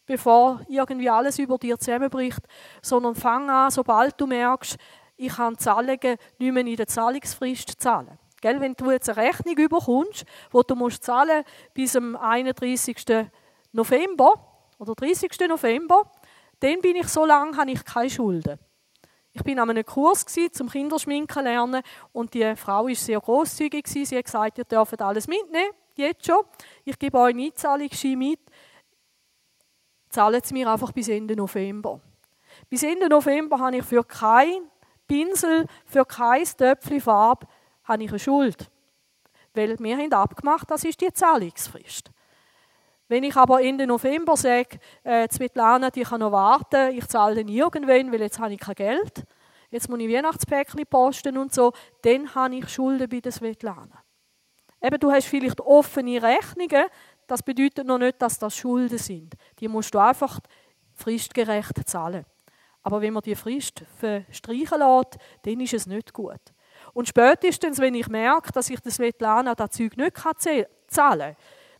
bevor 0.05 0.61
irgendwie 0.67 1.09
alles 1.09 1.39
über 1.39 1.57
dir 1.57 1.77
zusammenbricht, 1.77 2.41
sondern 2.81 3.15
fang 3.15 3.49
an, 3.49 3.71
sobald 3.71 4.19
du 4.19 4.27
merkst, 4.27 4.77
ich 5.15 5.33
kann 5.33 5.57
Zahlungen 5.57 6.17
nicht 6.37 6.53
mehr 6.53 6.65
in 6.65 6.75
der 6.75 6.87
Zahlungsfrist 6.87 7.81
zahlen. 7.81 8.17
Gell, 8.41 8.59
wenn 8.59 8.73
du 8.73 8.91
jetzt 8.91 9.09
eine 9.09 9.17
Rechnung 9.17 9.55
überkommst, 9.57 10.25
wo 10.51 10.63
du 10.63 10.75
musst 10.75 11.03
zahlen 11.03 11.43
bis 11.73 11.95
am 11.95 12.15
31. 12.15 13.05
November 13.73 14.33
oder 14.77 14.95
30. 14.95 15.31
November, 15.49 16.09
dann 16.59 16.79
bin 16.79 16.95
ich 16.95 17.07
so 17.09 17.25
lange, 17.25 17.57
habe 17.57 17.71
ich 17.71 17.83
keine 17.83 18.09
Schulden. 18.09 18.57
Ich 19.33 19.43
bin 19.43 19.59
an 19.59 19.69
einem 19.69 19.85
Kurs 19.85 20.25
zum 20.51 20.69
Kinderschminken 20.69 21.43
lernen 21.43 21.81
und 22.11 22.33
die 22.33 22.55
Frau 22.55 22.87
ist 22.87 23.03
sehr 23.03 23.19
großzügig 23.19 23.87
Sie 23.87 24.05
hat 24.05 24.25
gesagt, 24.25 24.57
ihr 24.59 24.63
dürft 24.63 25.01
alles 25.01 25.27
mitnehmen, 25.27 25.71
jetzt 25.95 26.25
schon. 26.25 26.45
Ich 26.85 26.97
gebe 26.97 27.17
euch 27.17 27.33
einen 27.33 27.47
Einzahlungsschein 27.47 28.17
mit 28.17 28.39
zahlen 30.13 30.41
Sie 30.43 30.53
mir 30.53 30.69
einfach 30.69 30.91
bis 30.91 31.09
Ende 31.09 31.35
November. 31.35 31.99
Bis 32.69 32.83
Ende 32.83 33.09
November 33.09 33.59
habe 33.59 33.77
ich 33.77 33.83
für 33.83 34.03
kein 34.03 34.69
Pinsel, 35.07 35.65
für 35.85 36.05
kein 36.05 36.45
Töpfchen 36.45 37.01
Farbe 37.01 37.47
habe 37.83 38.03
ich 38.03 38.09
eine 38.09 38.19
Schuld. 38.19 38.69
Weil 39.53 39.77
wir 39.79 39.97
haben 39.97 40.13
abgemacht, 40.13 40.69
das 40.69 40.83
ist 40.83 41.01
die 41.01 41.11
Zahlungsfrist. 41.11 42.11
Wenn 43.13 43.25
ich 43.25 43.35
aber 43.35 43.61
Ende 43.61 43.85
November 43.85 44.35
sage, 44.35 44.79
äh, 45.03 45.27
Svetlana, 45.31 45.91
ich 45.93 46.09
kann 46.09 46.19
noch 46.19 46.31
warten, 46.31 46.97
ich 46.97 47.05
zahle 47.05 47.35
dann 47.35 47.47
irgendwann, 47.47 48.11
weil 48.11 48.21
jetzt 48.21 48.39
habe 48.39 48.55
ich 48.55 48.59
kein 48.59 48.73
Geld, 48.73 49.23
jetzt 49.69 49.87
muss 49.87 49.99
ich 49.99 50.11
Weihnachtspäckchen 50.11 50.83
posten 50.87 51.37
und 51.37 51.53
so, 51.53 51.73
dann 52.01 52.33
habe 52.33 52.55
ich 52.55 52.67
Schulden 52.69 53.07
bei 53.07 53.19
der 53.19 53.31
Svetlana. 53.31 54.03
Eben, 54.81 54.99
du 54.99 55.11
hast 55.11 55.27
vielleicht 55.27 55.61
offene 55.61 56.23
Rechnungen, 56.23 56.87
das 57.27 57.43
bedeutet 57.43 57.85
noch 57.85 57.99
nicht, 57.99 58.19
dass 58.19 58.39
das 58.39 58.57
Schulden 58.57 58.97
sind. 58.97 59.35
Die 59.59 59.67
musst 59.67 59.93
du 59.93 59.99
einfach 59.99 60.39
fristgerecht 60.95 61.87
zahlen. 61.87 62.25
Aber 62.81 62.99
wenn 62.99 63.13
man 63.13 63.21
die 63.21 63.35
Frist 63.35 63.83
verstreichen 63.95 64.79
lässt, 64.79 65.19
dann 65.43 65.59
ist 65.59 65.73
es 65.75 65.85
nicht 65.85 66.13
gut. 66.13 66.41
Und 66.93 67.07
spätestens, 67.07 67.77
wenn 67.77 67.93
ich 67.93 68.07
merke, 68.07 68.51
dass 68.51 68.71
ich 68.71 68.79
das 68.79 68.95
Svetlana 68.95 69.53
das 69.53 69.69
Zeug 69.69 69.97
nicht 69.97 70.17
zahlen 70.17 70.65
kann, 70.89 71.35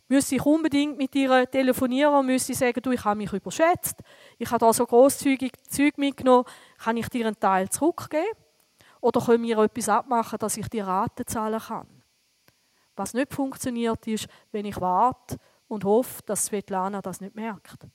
müsste 0.08 0.36
ich 0.36 0.44
unbedingt 0.44 0.98
mit 0.98 1.14
ihr 1.14 1.50
telefonieren 1.50 2.14
und 2.14 2.26
müsste 2.26 2.54
sagen, 2.54 2.80
du, 2.82 2.90
ich 2.90 3.04
habe 3.04 3.18
mich 3.18 3.32
überschätzt, 3.32 4.00
ich 4.38 4.50
habe 4.50 4.58
da 4.58 4.72
so 4.72 4.86
grosszügig 4.86 5.52
Zeug 5.68 5.96
mitgenommen, 5.98 6.44
kann 6.78 6.96
ich 6.96 7.08
dir 7.08 7.26
einen 7.26 7.38
Teil 7.38 7.68
zurückgeben? 7.68 8.36
Oder 9.00 9.20
können 9.20 9.44
wir 9.44 9.58
etwas 9.58 9.88
abmachen, 9.88 10.38
dass 10.38 10.56
ich 10.56 10.68
die 10.68 10.80
Rate 10.80 11.26
zahlen 11.26 11.60
kann? 11.60 11.86
Was 12.96 13.12
nicht 13.12 13.34
funktioniert, 13.34 14.06
ist, 14.06 14.26
wenn 14.52 14.64
ich 14.64 14.80
warte 14.80 15.36
und 15.68 15.84
hoffe, 15.84 16.22
dass 16.24 16.46
Svetlana 16.46 17.02
das 17.02 17.20
nicht 17.20 17.34
merkt. 17.34 17.86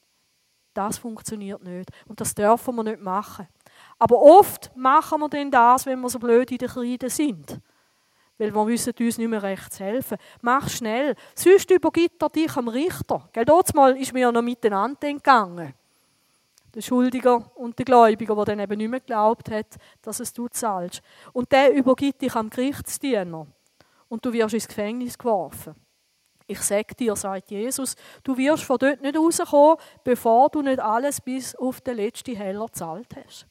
Das 0.74 0.98
funktioniert 0.98 1.64
nicht. 1.64 1.90
Und 2.08 2.22
das 2.22 2.36
dürfen 2.36 2.76
wir 2.76 2.84
nicht 2.84 3.02
machen. 3.02 3.48
Aber 3.98 4.22
oft 4.22 4.76
machen 4.76 5.20
wir 5.20 5.30
denn 5.30 5.50
das, 5.50 5.86
wenn 5.86 6.00
wir 6.00 6.10
so 6.10 6.20
blöd 6.20 6.52
in 6.52 6.58
der 6.58 6.70
Kreide 6.70 7.10
sind. 7.10 7.60
Weil 8.40 8.56
wir 8.56 8.68
wissen 8.68 8.94
uns 8.98 9.18
nicht 9.18 9.28
mehr 9.28 9.44
recht 9.44 9.74
zu 9.74 9.84
helfen. 9.84 10.18
Mach 10.42 10.68
schnell. 10.70 11.16
Sonst 11.36 11.70
übergibt 11.70 12.24
er 12.24 12.30
dich 12.30 12.56
am 12.56 12.70
Richter. 12.70 13.30
Gell, 13.34 13.46
mal 13.76 13.98
ist 13.98 14.14
mir 14.14 14.32
noch 14.32 14.42
miteinander 14.42 15.08
entgangen. 15.08 15.74
Der 16.74 16.82
Schuldiger 16.82 17.52
und 17.56 17.78
der 17.78 17.86
Gläubiger, 17.86 18.36
der 18.36 18.46
dann 18.46 18.60
eben 18.60 18.78
nicht 18.78 18.90
mehr 18.90 19.02
geglaubt 19.02 19.52
hat, 19.52 19.76
dass 20.02 20.22
es 20.22 20.32
du 20.32 20.48
zahlst. 20.48 21.02
Und 21.34 21.52
der 21.52 21.74
übergibt 21.74 22.22
dich 22.22 22.34
am 22.34 22.50
Gerichtsdiener. 22.50 23.46
Und 24.08 24.26
du 24.26 24.32
wirst 24.32 24.54
ins 24.54 24.68
Gefängnis 24.68 25.18
geworfen. 25.18 25.76
Ich 26.48 26.62
sage 26.62 26.96
dir, 26.96 27.16
sagt 27.16 27.52
Jesus, 27.52 27.96
du 28.24 28.38
wirst 28.38 28.64
von 28.64 28.78
dort 28.78 29.02
nicht 29.02 29.18
rauskommen, 29.18 29.78
bevor 30.04 30.50
du 30.50 30.62
nicht 30.62 30.80
alles 30.80 31.20
bis 31.22 31.56
auf 31.56 31.82
den 31.82 31.98
letzten 31.98 32.36
Heller 32.36 32.68
gezahlt 32.68 33.16
hast. 33.16 33.49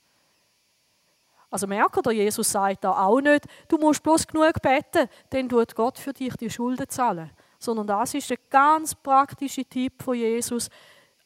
Also 1.51 1.67
merkt 1.67 2.07
ihr, 2.07 2.13
Jesus 2.13 2.51
sagt 2.51 2.85
da 2.85 2.93
auch 2.93 3.21
nicht, 3.21 3.47
du 3.69 3.79
musst 3.79 4.03
bloß 4.03 4.27
genug 4.27 4.61
beten, 4.61 5.09
dann 5.31 5.49
tut 5.49 5.75
Gott 5.75 5.99
für 5.99 6.13
dich 6.13 6.37
die 6.37 6.51
Schulden 6.51 6.89
zahlen. 6.89 7.31
Sondern 7.59 7.87
das 7.87 8.15
ist 8.15 8.31
der 8.31 8.37
ganz 8.51 8.95
praktische 8.95 9.65
Tipp 9.65 10.03
von 10.03 10.15
Jesus. 10.15 10.69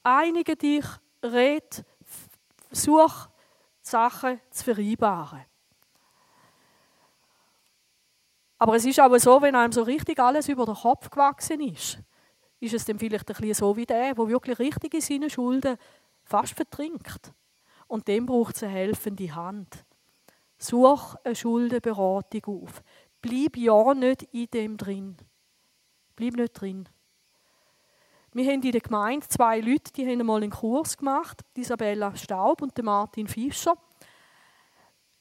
Einige 0.02 0.57
dich, 0.57 0.85
red, 1.23 1.85
such 2.71 3.29
Sachen 3.81 4.41
zu 4.50 4.64
vereinbaren. 4.64 5.45
Aber 8.59 8.76
es 8.76 8.85
ist 8.85 9.00
aber 9.00 9.19
so, 9.19 9.43
wenn 9.43 9.57
einem 9.57 9.73
so 9.73 9.83
richtig 9.83 10.21
alles 10.21 10.49
über 10.49 10.64
den 10.64 10.76
Kopf 10.76 11.11
gewachsen 11.11 11.61
ist, 11.61 11.99
ist 12.61 12.75
es 12.75 12.85
dann 12.85 12.99
vielleicht 12.99 13.29
ein 13.29 13.35
bisschen 13.35 13.55
so 13.55 13.76
wie 13.76 13.85
der, 13.85 14.14
der 14.14 14.29
wirklich 14.29 14.59
richtig 14.61 14.95
in 14.95 15.00
seinen 15.00 15.31
Schulden 15.31 15.76
fast 16.23 16.55
vertrinkt. 16.55 17.33
Und 17.88 18.07
dem 18.07 18.25
braucht 18.25 18.55
es 18.55 18.62
eine 18.62 18.73
helfende 18.73 19.35
Hand. 19.35 19.85
Such 20.62 21.16
eine 21.25 21.35
Schuldenberatung 21.35 22.62
auf. 22.62 22.83
Bleib 23.21 23.57
ja 23.57 23.95
nicht 23.95 24.23
in 24.33 24.50
dem 24.50 24.76
drin. 24.76 25.16
Bleib 26.16 26.35
nicht 26.35 26.61
drin. 26.61 26.88
Wir 28.33 28.50
haben 28.50 28.62
in 28.62 28.73
der 28.73 28.81
Gemeinde 28.81 29.28
zwei 29.28 29.61
Leute, 29.61 29.92
die 29.92 30.07
haben 30.07 30.21
einmal 30.21 30.42
einen 30.42 30.50
Kurs 30.50 30.97
gemacht, 30.97 31.42
Isabella 31.54 32.16
Staub 32.16 32.62
und 32.62 32.81
Martin 32.83 33.28
Fischer 33.28 33.76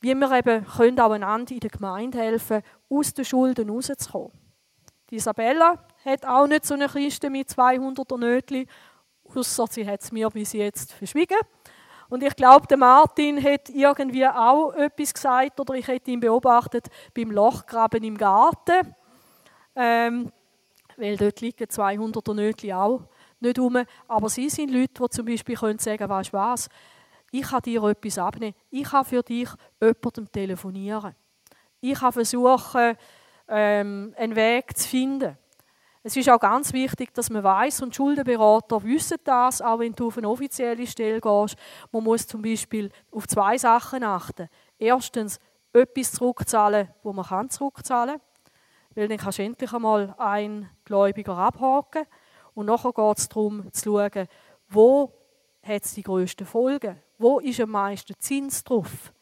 wie 0.01 0.15
wir 0.15 0.31
eben 0.31 0.65
können 0.65 0.99
auch 0.99 1.11
einander 1.11 1.53
in 1.53 1.59
der 1.59 1.69
Gemeinde 1.69 2.17
helfen, 2.17 2.63
aus 2.89 3.13
den 3.13 3.23
Schulden 3.23 3.69
rauszukommen. 3.69 4.31
Die 5.09 5.15
Isabella 5.15 5.85
hat 6.03 6.25
auch 6.25 6.47
nicht 6.47 6.65
so 6.65 6.73
eine 6.73 6.89
Kiste 6.89 7.29
mit 7.29 7.49
200er 7.49 8.17
Nötchen, 8.17 8.65
außer 9.23 9.67
sie 9.67 9.87
hat 9.87 10.01
es 10.01 10.11
mir 10.11 10.29
bis 10.29 10.53
jetzt 10.53 10.91
verschwiegen. 10.93 11.37
Und 12.11 12.23
ich 12.23 12.35
glaube, 12.35 12.67
der 12.67 12.75
Martin 12.75 13.41
hat 13.41 13.69
irgendwie 13.69 14.27
auch 14.27 14.73
etwas 14.73 15.13
gesagt, 15.13 15.57
oder 15.61 15.75
ich 15.75 15.87
hätte 15.87 16.11
ihn 16.11 16.19
beobachtet 16.19 16.87
beim 17.13 17.31
Lochgraben 17.31 18.03
im 18.03 18.17
Garten. 18.17 18.93
Ähm, 19.73 20.29
weil 20.97 21.15
dort 21.15 21.39
liegen 21.39 21.63
200er 21.63 22.33
Nötchen 22.33 22.73
auch 22.73 23.03
nicht 23.39 23.57
rum. 23.57 23.85
Aber 24.09 24.27
sie 24.27 24.49
sind 24.49 24.71
Leute, 24.71 25.01
die 25.01 25.09
zum 25.09 25.25
Beispiel 25.25 25.55
können 25.55 25.79
sagen, 25.79 26.09
weißt 26.09 26.33
du 26.33 26.37
was, 26.37 26.67
ich 27.31 27.43
kann 27.43 27.61
dir 27.61 27.81
etwas 27.85 28.17
abnehmen. 28.17 28.55
Ich 28.69 28.83
kann 28.83 29.05
für 29.05 29.23
dich 29.23 29.47
jemandem 29.81 30.29
telefonieren. 30.29 31.15
Ich 31.79 31.97
kann 31.97 32.11
versuchen, 32.11 32.97
ähm, 33.47 34.13
einen 34.17 34.35
Weg 34.35 34.77
zu 34.77 34.85
finden. 34.85 35.37
Es 36.03 36.17
ist 36.17 36.29
auch 36.29 36.39
ganz 36.39 36.73
wichtig, 36.73 37.13
dass 37.13 37.29
man 37.29 37.43
weiß 37.43 37.83
und 37.83 37.95
Schuldenberater 37.95 38.83
wissen 38.83 39.17
das, 39.23 39.61
auch 39.61 39.79
wenn 39.79 39.93
du 39.93 40.07
auf 40.07 40.17
eine 40.17 40.29
offizielle 40.29 40.87
Stelle 40.87 41.21
gehst. 41.21 41.55
Man 41.91 42.03
muss 42.03 42.25
zum 42.25 42.41
Beispiel 42.41 42.91
auf 43.11 43.27
zwei 43.27 43.57
Sachen 43.57 44.03
achten. 44.03 44.49
Erstens, 44.79 45.39
etwas 45.73 46.11
zurückzahlen, 46.13 46.89
wo 47.03 47.13
man 47.13 47.25
kann 47.25 47.49
zurückzahlen 47.49 48.15
kann. 48.15 48.53
Weil 48.95 49.07
dann 49.07 49.17
kannst 49.17 49.37
du 49.37 49.43
endlich 49.43 49.71
einmal 49.73 50.13
einen 50.17 50.69
Gläubiger 50.85 51.37
abhaken. 51.37 52.05
Und 52.55 52.65
nachher 52.65 52.91
geht 52.91 53.17
es 53.17 53.29
darum, 53.29 53.71
zu 53.71 53.83
schauen, 53.83 54.27
wo 54.69 55.13
hat 55.63 55.85
es 55.85 55.93
die 55.93 56.03
grössten 56.03 56.45
Folgen? 56.45 56.99
Wo 57.17 57.39
ist 57.39 57.59
am 57.61 57.69
meisten 57.69 58.15
Zins 58.19 58.63
drauf? 58.63 59.13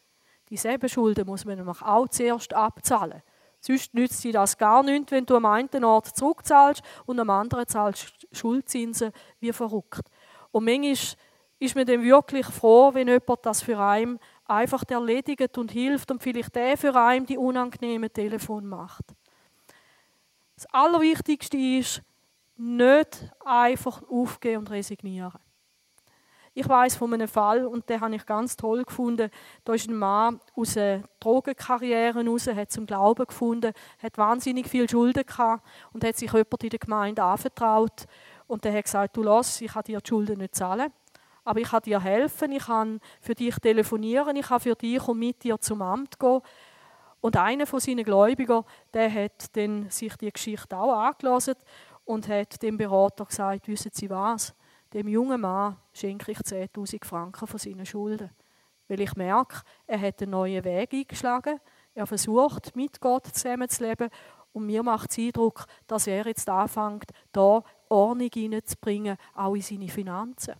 Dieselben 0.49 0.89
Schulden 0.89 1.27
muss 1.27 1.45
man 1.45 1.57
nämlich 1.57 1.81
auch 1.81 2.07
zuerst 2.07 2.53
abzahlen. 2.53 3.21
Sonst 3.59 3.93
nützt 3.93 4.23
dir 4.23 4.33
das 4.33 4.57
gar 4.57 4.83
nichts, 4.83 5.11
wenn 5.11 5.25
du 5.25 5.35
am 5.35 5.45
einen 5.45 5.83
Ort 5.83 6.07
zurückzahlst 6.15 6.81
und 7.05 7.19
am 7.19 7.29
anderen 7.29 7.67
zahlst 7.67 8.27
Schuldzinsen 8.31 9.11
wie 9.39 9.51
verrückt. 9.51 10.09
Und 10.51 10.65
manchmal 10.65 10.95
ist 11.59 11.75
man 11.75 11.85
dann 11.85 12.03
wirklich 12.03 12.45
froh, 12.45 12.93
wenn 12.93 13.07
jemand 13.07 13.45
das 13.45 13.61
für 13.61 13.77
einen 13.79 14.19
einfach 14.45 14.83
erledigt 14.87 15.57
und 15.57 15.71
hilft 15.71 16.09
und 16.09 16.23
vielleicht 16.23 16.55
der 16.55 16.77
für 16.77 16.95
einen 16.95 17.25
die 17.25 17.37
unangenehmen 17.37 18.11
Telefon 18.11 18.65
macht. 18.65 19.03
Das 20.55 20.65
Allerwichtigste 20.73 21.57
ist, 21.57 22.01
nicht 22.55 23.31
einfach 23.45 24.01
aufgeben 24.09 24.59
und 24.59 24.71
resignieren. 24.71 25.39
Ich 26.53 26.67
weiß 26.67 26.95
von 26.95 27.13
einem 27.13 27.27
Fall, 27.27 27.65
und 27.65 27.87
den 27.89 28.01
habe 28.01 28.15
ich 28.15 28.25
ganz 28.25 28.55
toll 28.55 28.83
gefunden. 28.83 29.29
Da 29.63 29.73
ist 29.73 29.87
ein 29.87 29.95
Mann 29.95 30.39
aus 30.55 30.75
einer 30.77 31.03
Drogenkarriere 31.19 32.25
raus, 32.25 32.47
hat 32.47 32.71
zum 32.71 32.85
Glauben 32.85 33.25
gefunden, 33.25 33.71
hat 34.01 34.17
wahnsinnig 34.17 34.67
viel 34.67 34.89
Schulden 34.89 35.25
gehabt 35.25 35.65
und 35.93 36.03
hat 36.03 36.17
sich 36.17 36.31
jemand 36.31 36.63
in 36.63 36.69
der 36.69 36.79
Gemeinde 36.79 37.23
anvertraut. 37.23 38.05
Und 38.47 38.65
der 38.65 38.73
hat 38.73 38.85
gesagt, 38.85 39.15
du 39.15 39.23
lass, 39.23 39.61
ich 39.61 39.71
kann 39.71 39.83
dir 39.83 39.99
die 39.99 40.09
Schulden 40.09 40.39
nicht 40.39 40.55
zahlen, 40.55 40.91
aber 41.43 41.59
ich 41.59 41.69
kann 41.69 41.83
dir 41.83 42.01
helfen, 42.01 42.51
ich 42.51 42.65
kann 42.65 42.99
für 43.21 43.35
dich 43.35 43.55
telefonieren, 43.57 44.35
ich 44.35 44.47
kann 44.47 44.59
für 44.59 44.75
dich 44.75 45.07
und 45.07 45.19
mit 45.19 45.43
dir 45.43 45.59
zum 45.59 45.81
Amt 45.81 46.19
gehen. 46.19 46.41
Und 47.21 47.37
einer 47.37 47.67
von 47.67 47.79
seinen 47.79 48.05
Gläubigern, 48.05 48.63
der 48.93 49.13
hat 49.13 49.51
sich 49.89 50.15
die 50.17 50.31
Geschichte 50.31 50.77
auch 50.77 50.93
angelassen 50.93 51.55
und 52.05 52.27
hat 52.27 52.61
dem 52.63 52.77
Berater 52.77 53.25
gesagt, 53.25 53.67
wissen 53.67 53.91
Sie 53.93 54.09
was, 54.09 54.55
dem 54.93 55.07
jungen 55.07 55.41
Mann 55.41 55.77
schenke 55.93 56.31
ich 56.31 56.39
10.000 56.39 57.05
Franken 57.05 57.47
von 57.47 57.59
seinen 57.59 57.85
Schulden. 57.85 58.31
Weil 58.87 59.01
ich 59.01 59.15
merke, 59.15 59.61
er 59.85 60.01
hat 60.01 60.21
einen 60.21 60.31
neuen 60.31 60.63
Weg 60.63 60.93
eingeschlagen. 60.93 61.59
Er 61.93 62.07
versucht, 62.07 62.75
mit 62.75 62.99
Gott 62.99 63.27
zusammenzuleben. 63.27 64.09
Und 64.51 64.65
mir 64.65 64.81
macht 64.81 65.11
es 65.11 65.19
Eindruck, 65.19 65.65
dass 65.85 66.07
er 66.07 66.25
jetzt 66.25 66.49
anfängt, 66.49 67.11
da 67.31 67.63
Ordnung 67.87 68.29
hineinzubringen, 68.33 69.17
auch 69.35 69.55
in 69.55 69.61
seine 69.61 69.89
Finanzen. 69.89 70.55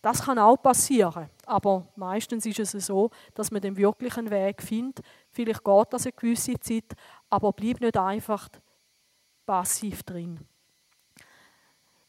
Das 0.00 0.22
kann 0.22 0.38
auch 0.38 0.56
passieren, 0.56 1.28
aber 1.46 1.88
meistens 1.96 2.46
ist 2.46 2.60
es 2.60 2.86
so, 2.86 3.10
dass 3.34 3.50
man 3.50 3.60
den 3.60 3.76
wirklichen 3.76 4.30
Weg 4.30 4.62
findet. 4.62 5.04
Vielleicht 5.32 5.64
geht 5.64 5.86
das 5.92 6.06
eine 6.06 6.12
gewisse 6.12 6.60
Zeit, 6.60 6.94
aber 7.28 7.52
bleib 7.52 7.80
nicht 7.80 7.96
einfach 7.96 8.48
passiv 9.44 10.04
drin. 10.04 10.38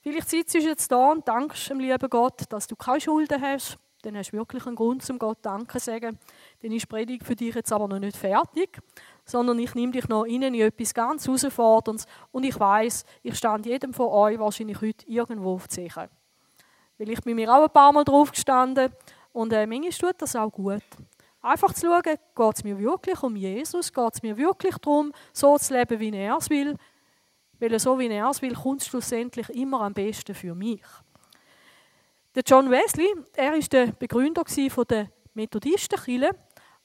Vielleicht 0.10 0.30
sitzt 0.30 0.54
du 0.54 0.60
jetzt 0.60 0.90
da 0.90 1.12
und 1.12 1.28
dankst 1.28 1.70
dem 1.70 1.82
lieben 1.82 2.10
Gott, 2.10 2.44
dass 2.48 2.66
du 2.66 2.78
keine 2.78 3.02
Schulden 3.02 3.42
hast. 3.42 3.78
Dann 4.04 4.16
hast 4.16 4.32
du 4.32 4.38
wirklich 4.38 4.66
einen 4.66 4.78
Grund, 4.78 5.04
zum 5.04 5.20
Gott 5.20 5.40
Danke 5.42 5.80
zu 5.80 5.84
sagen. 5.84 6.18
Dann 6.62 6.72
ist 6.72 6.84
die 6.84 6.88
Predigt 6.88 7.26
für 7.26 7.36
dich 7.36 7.54
jetzt 7.54 7.74
aber 7.74 7.90
noch 7.90 8.00
nicht 8.00 8.16
fertig, 8.16 8.80
sondern 9.26 9.60
ich 9.60 9.76
nehme 9.76 9.92
dich 9.92 10.08
noch 10.08 10.24
in 10.24 10.44
etwas 10.44 10.94
ganz 10.94 11.28
Herausforderndes 11.28 12.08
und 12.32 12.46
ich 12.46 12.58
weiß, 12.58 13.04
ich 13.22 13.36
stand 13.36 13.66
jedem 13.66 13.94
von 13.94 14.08
euch 14.08 14.40
wahrscheinlich 14.40 14.80
heute 14.80 15.06
irgendwo 15.10 15.56
auf 15.56 15.68
die 15.68 15.74
Sicher. 15.76 16.08
Weil 16.98 17.10
ich 17.10 17.20
bin 17.20 17.36
mir 17.36 17.54
auch 17.54 17.64
ein 17.64 17.70
paar 17.70 17.92
Mal 17.92 18.06
drauf 18.06 18.32
gestanden 18.32 18.94
und 19.34 19.52
äh, 19.52 19.68
manchmal 19.68 19.92
tut 19.92 20.22
das 20.22 20.38
auch 20.38 20.50
gut. 20.50 20.84
Einfach 21.42 21.74
zu 21.74 21.86
schauen, 21.86 22.02
geht 22.04 22.56
es 22.56 22.64
mir 22.64 22.80
wirklich 22.80 23.22
um 23.24 23.36
Jesus, 23.36 23.92
geht 23.92 24.14
es 24.14 24.24
mir 24.24 24.38
wirklich 24.38 24.78
darum, 24.78 25.12
so 25.34 25.58
zu 25.58 25.74
leben, 25.74 26.00
wie 26.00 26.16
er 26.16 26.38
es 26.38 26.50
will, 26.50 26.78
weil 27.60 27.80
so 27.80 27.98
wie 28.00 28.08
er 28.08 28.30
es 28.30 28.42
will, 28.42 28.54
kommt 28.54 28.82
es 28.82 28.88
schlussendlich 28.88 29.50
immer 29.50 29.82
am 29.82 29.94
besten 29.94 30.36
für 30.36 30.56
mich. 30.56 30.84
Der 32.36 32.44
John 32.46 32.70
Wesley, 32.70 33.08
er 33.36 33.56
ist 33.56 33.74
der 33.74 33.88
Begründer 33.88 34.44
der 34.88 35.10
Methodistenkirche, 35.34 36.32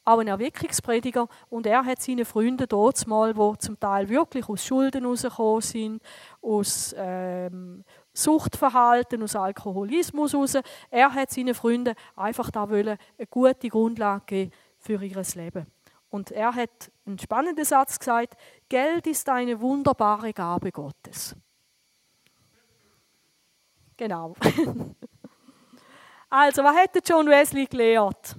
auch 0.05 0.19
ein 0.19 0.29
Erweckungsprediger, 0.29 1.29
und 1.49 1.67
er 1.67 1.85
hat 1.85 2.03
seine 2.03 2.25
Freunde 2.25 2.67
dort 2.67 3.07
mal, 3.07 3.37
wo 3.37 3.55
zum 3.57 3.79
Teil 3.79 4.09
wirklich 4.09 4.49
aus 4.49 4.65
Schulden 4.65 5.05
rausgekommen 5.05 5.61
sind, 5.61 6.03
aus 6.41 6.95
ähm, 6.97 7.85
Suchtverhalten, 8.13 9.23
aus 9.23 9.37
Alkoholismus 9.37 10.35
raus. 10.35 10.57
Er 10.91 11.15
hat 11.15 11.31
seinen 11.31 11.55
Freunden 11.55 11.95
einfach 12.17 12.51
da 12.51 12.69
wollen, 12.69 12.99
eine 13.19 13.27
gute 13.29 13.69
Grundlage 13.69 14.25
geben 14.27 14.53
für 14.79 15.05
ihr 15.05 15.23
Leben. 15.35 15.67
Und 16.13 16.31
er 16.31 16.55
hat 16.55 16.93
einen 17.07 17.19
spannenden 17.19 17.65
Satz 17.65 17.99
gesagt, 17.99 18.37
Geld 18.69 19.07
ist 19.07 19.27
eine 19.31 19.59
wunderbare 19.59 20.35
Gabe 20.35 20.71
Gottes. 20.71 21.35
Genau. 23.97 24.35
also, 26.29 26.63
was 26.63 26.77
hat 26.77 27.09
John 27.09 27.27
Wesley 27.27 27.65
gelehrt? 27.65 28.37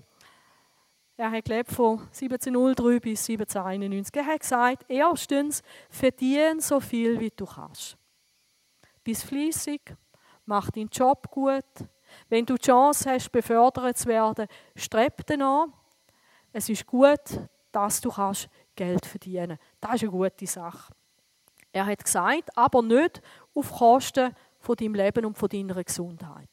Er 1.18 1.32
hat 1.32 1.46
gelebt 1.46 1.72
von 1.72 1.98
1703 1.98 3.00
bis 3.00 3.28
1791. 3.28 4.16
Er 4.18 4.26
hat 4.28 4.42
gesagt, 4.42 4.86
erstens, 4.88 5.64
verdien 5.90 6.60
so 6.60 6.80
viel, 6.80 7.20
wie 7.20 7.32
du 7.36 7.48
kannst. 7.48 7.98
Bist 9.04 9.24
fließig, 9.24 9.82
mach 10.46 10.70
deinen 10.70 10.90
Job 10.90 11.28
gut. 11.32 11.66
Wenn 12.30 12.46
du 12.46 12.54
die 12.54 12.68
Chance 12.68 13.10
hast, 13.10 13.32
befördert 13.32 13.98
zu 13.98 14.10
werden, 14.10 14.46
streb 14.76 15.28
an. 15.42 15.74
Es 16.52 16.70
ist 16.70 16.86
gut, 16.86 17.40
dass 17.74 18.00
du 18.00 18.10
kannst 18.10 18.48
Geld 18.76 19.06
verdienen. 19.06 19.58
Das 19.82 19.96
ist 19.96 20.04
eine 20.04 20.12
gute 20.12 20.48
Sache. 20.48 20.94
Er 21.72 21.86
hat 21.86 22.04
gesagt, 22.04 22.56
aber 22.56 22.82
nicht 22.82 23.22
auf 23.54 23.72
Kosten 23.72 24.34
von 24.60 24.76
deinem 24.76 24.94
Leben 24.94 25.26
und 25.26 25.38
von 25.38 25.50
deiner 25.50 25.84
Gesundheit. 25.84 26.50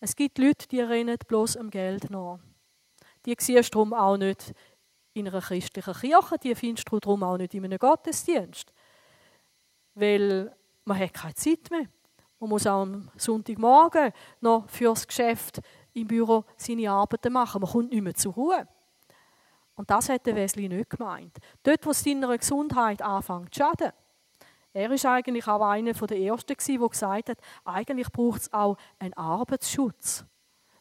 Es 0.00 0.14
gibt 0.14 0.38
Leute, 0.38 0.66
die 0.68 0.80
rennen 0.80 1.18
bloß 1.26 1.56
am 1.56 1.70
Geld 1.70 2.08
nach. 2.10 2.38
Die 3.26 3.36
siehst 3.38 3.74
du 3.74 3.78
darum 3.78 3.92
auch 3.92 4.16
nicht 4.16 4.54
in 5.12 5.26
einer 5.26 5.40
christlichen 5.40 5.92
Kirche, 5.92 6.38
die 6.38 6.54
findest 6.54 6.90
du 6.90 7.00
darum 7.00 7.24
auch 7.24 7.36
nicht 7.36 7.52
in 7.54 7.64
einem 7.64 7.78
Gottesdienst. 7.78 8.72
Weil 9.94 10.54
man 10.84 10.98
hat 10.98 11.14
keine 11.14 11.34
Zeit 11.34 11.70
mehr. 11.70 11.86
Man 12.38 12.50
muss 12.50 12.68
auch 12.68 12.82
am 12.82 13.10
Sonntagmorgen 13.16 14.12
noch 14.40 14.68
fürs 14.70 15.06
Geschäft 15.06 15.60
im 15.92 16.06
Büro 16.06 16.44
seine 16.56 16.90
Arbeiten 16.90 17.32
machen. 17.32 17.60
Man 17.60 17.70
kommt 17.70 17.90
nicht 17.90 18.02
mehr 18.02 18.14
zur 18.14 18.34
Ruhe. 18.34 18.68
Und 19.78 19.88
das 19.90 20.08
hat 20.08 20.26
der 20.26 20.34
Wesley 20.34 20.68
nicht 20.68 20.90
gemeint. 20.90 21.38
Dort, 21.62 21.86
wo 21.86 21.90
es 21.90 22.02
deiner 22.02 22.36
Gesundheit 22.36 23.00
anfängt 23.00 23.54
zu 23.54 23.60
schaden. 23.60 23.92
Er 24.72 24.90
ist 24.90 25.06
eigentlich 25.06 25.46
auch 25.46 25.64
einer 25.64 25.92
der 25.92 26.18
Ersten, 26.18 26.56
der 26.58 26.88
gesagt 26.88 27.28
hat, 27.28 27.38
eigentlich 27.64 28.10
braucht 28.10 28.40
es 28.40 28.52
auch 28.52 28.76
einen 28.98 29.14
Arbeitsschutz. 29.14 30.24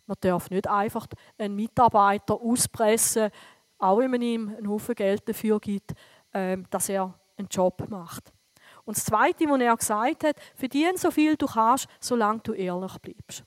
Man 0.07 0.17
darf 0.19 0.49
nicht 0.49 0.67
einfach 0.67 1.05
einen 1.37 1.55
Mitarbeiter 1.55 2.41
auspressen, 2.41 3.29
auch 3.77 3.99
wenn 3.99 4.09
man 4.09 4.21
ihm 4.23 4.49
einen 4.49 4.67
Haufen 4.67 4.95
Geld 4.95 5.29
dafür 5.29 5.59
gibt, 5.59 5.93
ähm, 6.33 6.65
dass 6.71 6.89
er 6.89 7.13
einen 7.37 7.49
Job 7.49 7.87
macht. 7.89 8.33
Und 8.83 8.97
das 8.97 9.05
Zweite, 9.05 9.45
was 9.45 9.61
er 9.61 9.77
gesagt 9.77 10.23
hat, 10.23 10.37
verdiene 10.55 10.97
so 10.97 11.11
viel 11.11 11.35
du 11.35 11.45
kannst, 11.45 11.87
solange 11.99 12.39
du 12.39 12.53
ehrlich 12.53 12.97
bleibst. 12.97 13.43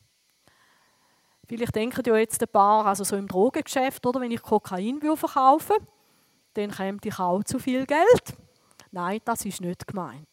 Vielleicht 1.51 1.75
denken 1.75 2.05
ja 2.07 2.17
jetzt 2.17 2.41
ein 2.41 2.49
paar, 2.49 2.87
also 2.87 3.03
so 3.03 3.17
im 3.17 3.27
Drogengeschäft, 3.27 4.07
oder 4.07 4.21
wenn 4.21 4.31
ich 4.31 4.41
Kokain 4.41 5.01
verkaufen 5.01 5.75
dann 6.55 6.71
käme 6.71 6.99
ich 7.03 7.19
auch 7.19 7.43
zu 7.43 7.59
viel 7.59 7.87
Geld. 7.87 8.37
Nein, 8.93 9.19
das 9.25 9.45
ist 9.45 9.61
nicht 9.61 9.85
gemeint. 9.85 10.29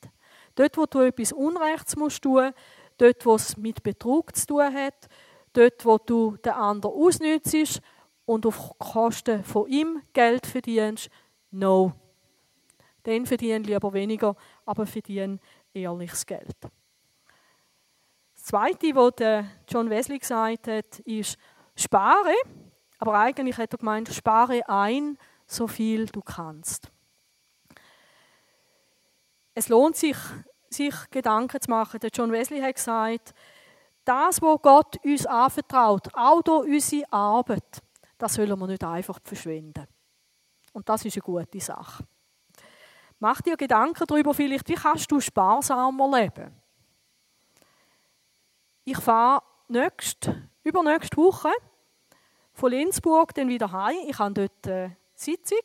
Dort, 0.54 0.78
wo 0.78 0.86
du 0.86 1.00
etwas 1.00 1.32
Unrechts 1.32 1.96
musst 1.96 2.22
tun, 2.22 2.52
dort, 3.00 3.26
wo 3.26 3.34
es 3.34 3.58
mit 3.58 3.82
Betrug 3.82 4.36
zu 4.36 4.46
tun 4.46 4.72
hat, 4.72 5.08
dort, 5.54 5.84
wo 5.86 5.98
du 5.98 6.38
den 6.38 6.54
anderen 6.54 6.96
ausnützt 6.96 7.82
und 8.28 8.46
auf 8.46 8.78
Kosten 8.78 9.44
von 9.44 9.68
ihm 9.70 10.04
Geld 10.14 10.46
verdienst, 10.46 11.10
no. 11.50 11.94
Dann 13.02 13.26
verdienen 13.26 13.64
lieber 13.64 13.92
weniger, 13.92 14.36
aber 14.68 14.86
verdienen 14.86 15.40
ehrliches 15.74 16.28
Geld. 16.28 16.58
Zweite, 18.48 18.96
was 18.96 19.44
John 19.68 19.90
Wesley 19.90 20.20
gesagt 20.20 20.70
hat, 20.70 21.00
ist, 21.00 21.38
spare, 21.76 22.34
aber 22.98 23.20
eigentlich 23.20 23.58
hat 23.58 23.74
er 23.74 23.78
gemeint, 23.78 24.08
spare 24.08 24.62
ein, 24.70 25.18
so 25.46 25.68
viel 25.68 26.06
du 26.06 26.22
kannst. 26.22 26.90
Es 29.54 29.68
lohnt 29.68 29.98
sich, 29.98 30.16
sich 30.70 30.96
Gedanken 31.12 31.60
zu 31.60 31.70
machen. 31.70 32.00
Der 32.00 32.10
John 32.10 32.32
Wesley 32.32 32.62
hat 32.62 32.76
gesagt, 32.76 33.34
das, 34.06 34.42
was 34.42 34.62
Gott 34.62 34.96
uns 35.04 35.26
anvertraut, 35.26 36.08
auch 36.14 36.42
durch 36.42 36.70
unsere 36.70 37.12
Arbeit, 37.12 37.82
das 38.18 38.36
sollen 38.36 38.58
wir 38.58 38.68
nicht 38.68 38.84
einfach 38.86 39.20
verschwenden. 39.26 39.88
Und 40.72 40.88
das 40.88 41.04
ist 41.04 41.18
eine 41.18 41.22
gute 41.22 41.60
Sache. 41.60 42.06
Mach 43.20 43.42
dir 43.42 43.58
Gedanken 43.58 44.06
darüber, 44.08 44.34
vielleicht, 44.34 44.70
wie 44.70 44.76
kannst 44.76 45.12
du 45.12 45.20
sparsamer 45.20 46.18
leben? 46.18 46.56
Ich 48.90 49.00
fahre 49.00 49.44
nächst, 49.68 50.32
übernächste 50.64 51.18
Woche 51.18 51.52
von 52.54 52.72
Linzburg 52.72 53.34
dann 53.34 53.50
wieder 53.50 53.70
heim. 53.74 53.98
Ich 54.08 54.18
habe 54.18 54.34
dort 54.34 54.66
äh, 54.66 54.92
Sitzung. 55.14 55.60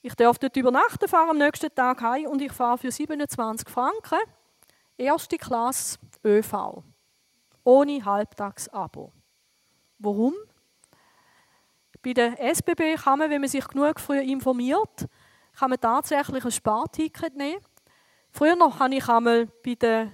Ich 0.00 0.14
darf 0.14 0.38
dort 0.38 0.56
übernachten, 0.56 1.06
fahre 1.06 1.28
am 1.28 1.36
nächsten 1.36 1.68
Tag 1.74 2.00
heim 2.00 2.28
und 2.28 2.40
ich 2.40 2.50
fahre 2.50 2.78
für 2.78 2.90
27 2.90 3.68
Franken 3.68 4.20
erste 4.96 5.36
Klasse 5.36 5.98
ÖV. 6.24 6.82
Ohne 7.62 8.06
Halbtagsabo. 8.06 9.12
Warum? 9.98 10.32
Bei 12.02 12.14
der 12.14 12.40
SBB 12.40 12.96
kann 12.96 13.18
man, 13.18 13.28
wenn 13.28 13.42
man 13.42 13.50
sich 13.50 13.68
genug 13.68 14.00
früh 14.00 14.20
informiert, 14.20 15.06
kann 15.58 15.68
man 15.68 15.78
tatsächlich 15.78 16.42
ein 16.42 16.52
Sparticket 16.52 17.36
nehmen. 17.36 17.60
Früher 18.30 18.56
noch 18.56 18.80
habe 18.80 18.94
ich 18.94 19.06
einmal 19.06 19.44
bei 19.62 19.74
der 19.74 20.12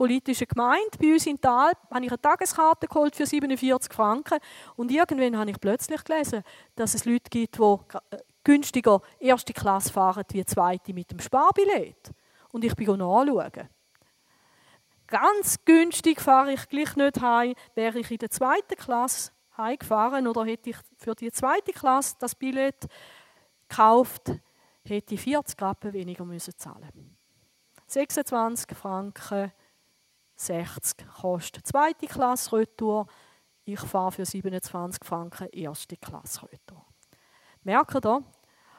politischen 0.00 0.48
Gemeinde 0.48 0.96
bei 0.98 1.12
uns 1.12 1.26
in 1.26 1.38
Tal 1.38 1.72
habe 1.90 2.04
ich 2.06 2.10
eine 2.10 2.18
Tageskarte 2.18 2.86
geholt 2.86 3.14
für 3.14 3.26
47 3.26 3.92
Franken 3.92 4.38
und 4.76 4.90
irgendwann 4.90 5.36
habe 5.36 5.50
ich 5.50 5.60
plötzlich 5.60 6.02
gelesen, 6.04 6.42
dass 6.74 6.94
es 6.94 7.04
Leute 7.04 7.28
gibt, 7.28 7.58
die 7.58 7.62
äh, 7.62 8.18
günstiger 8.42 9.02
erste 9.18 9.52
Klasse 9.52 9.92
fahren 9.92 10.24
wie 10.32 10.42
zweite 10.46 10.94
mit 10.94 11.10
dem 11.10 11.20
Sparbillett. 11.20 12.12
Und 12.50 12.64
ich 12.64 12.74
bin 12.76 12.86
nachschauen. 12.96 13.68
Ganz 15.06 15.62
günstig 15.66 16.22
fahre 16.22 16.54
ich 16.54 16.66
gleich 16.70 16.96
nicht 16.96 17.20
heim. 17.20 17.52
Wäre 17.74 17.98
ich 17.98 18.10
in 18.10 18.16
der 18.16 18.30
zweiten 18.30 18.76
Klasse 18.76 19.32
heimgefahren 19.58 20.26
oder 20.26 20.46
hätte 20.46 20.70
ich 20.70 20.76
für 20.96 21.14
die 21.14 21.30
zweite 21.30 21.72
Klasse 21.72 22.16
das 22.18 22.34
Billett 22.34 22.86
gekauft, 23.68 24.32
hätte 24.82 25.14
ich 25.14 25.20
40 25.20 25.60
Rappen 25.60 25.92
weniger 25.92 26.24
müssen 26.24 26.54
zahlen 26.56 27.18
26 27.86 28.78
Franken 28.78 29.52
60 30.40 31.06
kostet 31.20 31.66
zweite 31.66 32.06
Klasse 32.06 32.56
Retour. 32.56 33.06
Ich 33.64 33.80
fahre 33.80 34.12
für 34.12 34.24
27 34.24 35.04
Franken 35.04 35.48
erste 35.52 35.96
Klasse 35.96 36.42
Retour. 36.50 36.84
Merkt 37.62 38.04
ihr? 38.04 38.22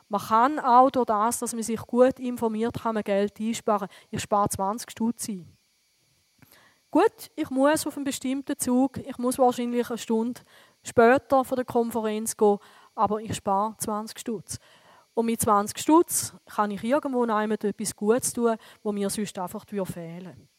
Man 0.10 0.22
kann 0.22 0.60
auch 0.60 0.90
durch 0.90 1.06
das, 1.06 1.40
dass 1.40 1.54
man 1.54 1.64
sich 1.64 1.80
gut 1.82 2.20
informiert, 2.20 2.82
kann 2.82 2.96
man 2.96 3.04
Geld 3.04 3.40
einsparen. 3.40 3.88
Ich 4.10 4.22
spare 4.22 4.50
20 4.50 4.92
Stutz 4.92 5.30
ein. 5.30 5.56
Gut, 6.90 7.32
ich 7.38 7.50
muss 7.50 7.88
auf 7.88 7.96
einen 7.96 8.04
bestimmten 8.04 8.58
Zug, 8.58 8.98
ich 8.98 9.18
muss 9.18 9.38
wahrscheinlich 9.38 9.90
eine 9.90 9.98
Stunde 9.98 10.42
später 10.84 11.46
von 11.46 11.56
der 11.56 11.64
Konferenz 11.64 12.36
gehen, 12.36 12.58
aber 12.96 13.22
ich 13.22 13.36
spare 13.36 13.76
20 13.78 14.20
Stutz. 14.20 14.58
Und 15.14 15.28
mit 15.28 15.40
20 15.40 15.78
Stutz 15.78 16.34
kann 16.54 16.72
ich 16.72 16.84
irgendwo 16.84 17.24
etwas 17.24 17.96
Gutes 17.96 18.34
tun, 18.34 18.58
wo 18.84 18.92
mir 18.92 19.10
sonst 19.10 19.40
einfach 19.40 19.66
fehlen 19.66 20.26
würde. 20.26 20.51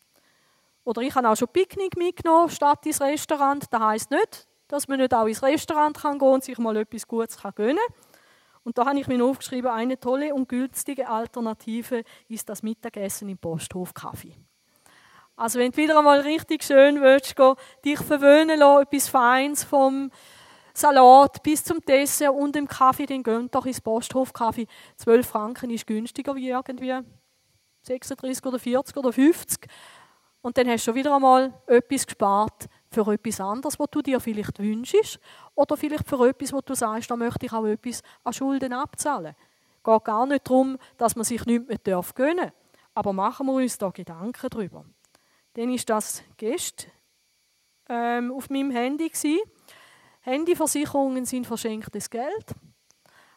Oder 0.85 1.03
ich 1.03 1.15
habe 1.15 1.29
auch 1.29 1.37
schon 1.37 1.49
Picknick 1.49 1.97
mitgenommen, 1.97 2.51
statt 2.51 2.85
ins 2.87 3.01
Restaurant. 3.01 3.67
Das 3.71 3.81
heisst 3.81 4.11
nicht, 4.11 4.49
dass 4.69 4.89
man 4.89 4.99
nicht 4.99 5.15
auch 5.15 5.27
ins 5.27 5.43
Restaurant 5.43 5.97
kann 5.99 6.19
gehen 6.19 6.29
und 6.29 6.45
sich 6.45 6.59
mal 6.59 6.77
etwas 6.77 7.07
Gutes 7.07 7.37
kann 7.39 7.53
gönnen 7.55 7.79
Und 8.65 8.79
da 8.79 8.87
habe 8.87 8.99
ich 8.99 9.07
mir 9.07 9.25
aufgeschrieben, 9.25 9.71
eine 9.71 9.99
tolle 9.99 10.35
und 10.35 10.49
günstige 10.49 11.09
Alternative 11.09 12.03
ist 12.29 12.49
das 12.49 12.63
Mittagessen 12.63 13.29
im 13.29 13.39
Posthof 13.39 13.95
Kaffee. 13.95 14.37
Also 15.37 15.59
wenn 15.59 15.71
du 15.71 15.79
wieder 15.79 15.99
einmal 15.99 16.21
richtig 16.21 16.63
schön 16.63 17.01
willst, 17.01 17.35
dich 17.85 17.99
verwöhnen 17.99 18.59
lassen, 18.59 18.83
etwas 18.83 19.09
Feins 19.09 19.65
vom 19.65 20.11
Salat 20.75 21.43
bis 21.43 21.65
zum 21.65 21.81
Dessert 21.81 22.35
und 22.35 22.55
dem 22.55 22.67
Kaffee, 22.67 23.07
dann 23.07 23.23
geh 23.23 23.49
doch 23.51 23.67
ins 23.67 23.81
Posthof 23.81 24.33
Kaffee. 24.33 24.67
12 24.97 25.27
Franken 25.27 25.71
ist 25.71 25.87
günstiger 25.87 26.35
wie 26.35 26.49
irgendwie 26.49 26.99
36 27.83 28.45
oder 28.45 28.59
40 28.59 28.97
oder 28.97 29.13
50. 29.13 29.67
Und 30.43 30.59
dann 30.59 30.69
hast 30.69 30.83
du 30.83 30.91
schon 30.91 30.97
wieder 30.97 31.15
einmal 31.15 31.55
etwas 31.67 32.05
gespart 32.05 32.69
für 32.91 33.11
etwas 33.13 33.41
anderes, 33.41 33.79
was 33.79 33.89
du 33.91 34.03
dir 34.03 34.21
vielleicht 34.21 34.59
wünschst. 34.59 35.19
Oder 35.55 35.77
vielleicht 35.77 36.09
für 36.09 36.29
etwas, 36.29 36.53
wo 36.53 36.61
du 36.61 36.75
sagst, 36.75 37.11
da 37.11 37.17
möchte 37.17 37.47
ich 37.47 37.53
auch 37.53 37.65
etwas 37.65 38.03
an 38.25 38.33
Schulden 38.33 38.73
abzahlen. 38.73 39.35
Es 39.77 39.83
geht 39.85 40.05
gar 40.05 40.27
nicht 40.27 40.47
darum, 40.47 40.79
dass 40.99 41.17
man 41.17 41.25
sich 41.25 41.45
nichts 41.47 41.69
mehr 41.69 41.79
darf 41.79 42.15
gönnen 42.15 42.53
Aber 42.95 43.13
machen 43.13 43.47
wir 43.47 43.55
uns 43.55 43.79
da 43.79 43.91
Gedanken 43.91 44.51
darüber. 44.51 44.85
Dann 45.55 45.73
ist 45.73 45.89
das 45.89 46.23
Gest 46.37 46.89
ähm, 47.89 48.33
auf 48.33 48.51
meinem 48.51 48.71
Handy. 48.71 49.09
Gewesen. 49.09 49.41
Handyversicherungen 50.23 51.25
sind 51.25 51.47
verschenktes 51.47 52.11
Geld. 52.11 52.55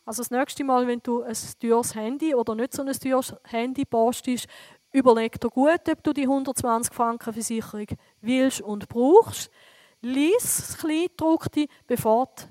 Also 0.05 0.21
das 0.21 0.29
nächste 0.29 0.63
Mal, 0.63 0.85
wenn 0.85 1.01
du 1.01 1.23
ein 1.23 1.35
teures 1.59 1.95
Handy 1.95 2.35
oder 2.35 2.53
nicht 2.53 2.73
so 2.73 2.83
ein 2.83 2.93
teures 2.93 3.35
Handy 3.45 3.85
postest, 3.85 4.47
Überleg 4.95 5.41
dir 5.41 5.49
gut, 5.49 5.89
ob 5.91 6.03
du 6.03 6.13
die 6.13 6.21
120 6.21 6.93
Franken 6.93 7.33
Versicherung 7.33 7.87
willst 8.21 8.61
und 8.61 8.87
brauchst. 8.87 9.51
Lies 9.99 10.67
das 10.67 10.77
Kleingedruckte, 10.77 11.67
bevor 11.85 12.27
du 12.27 12.43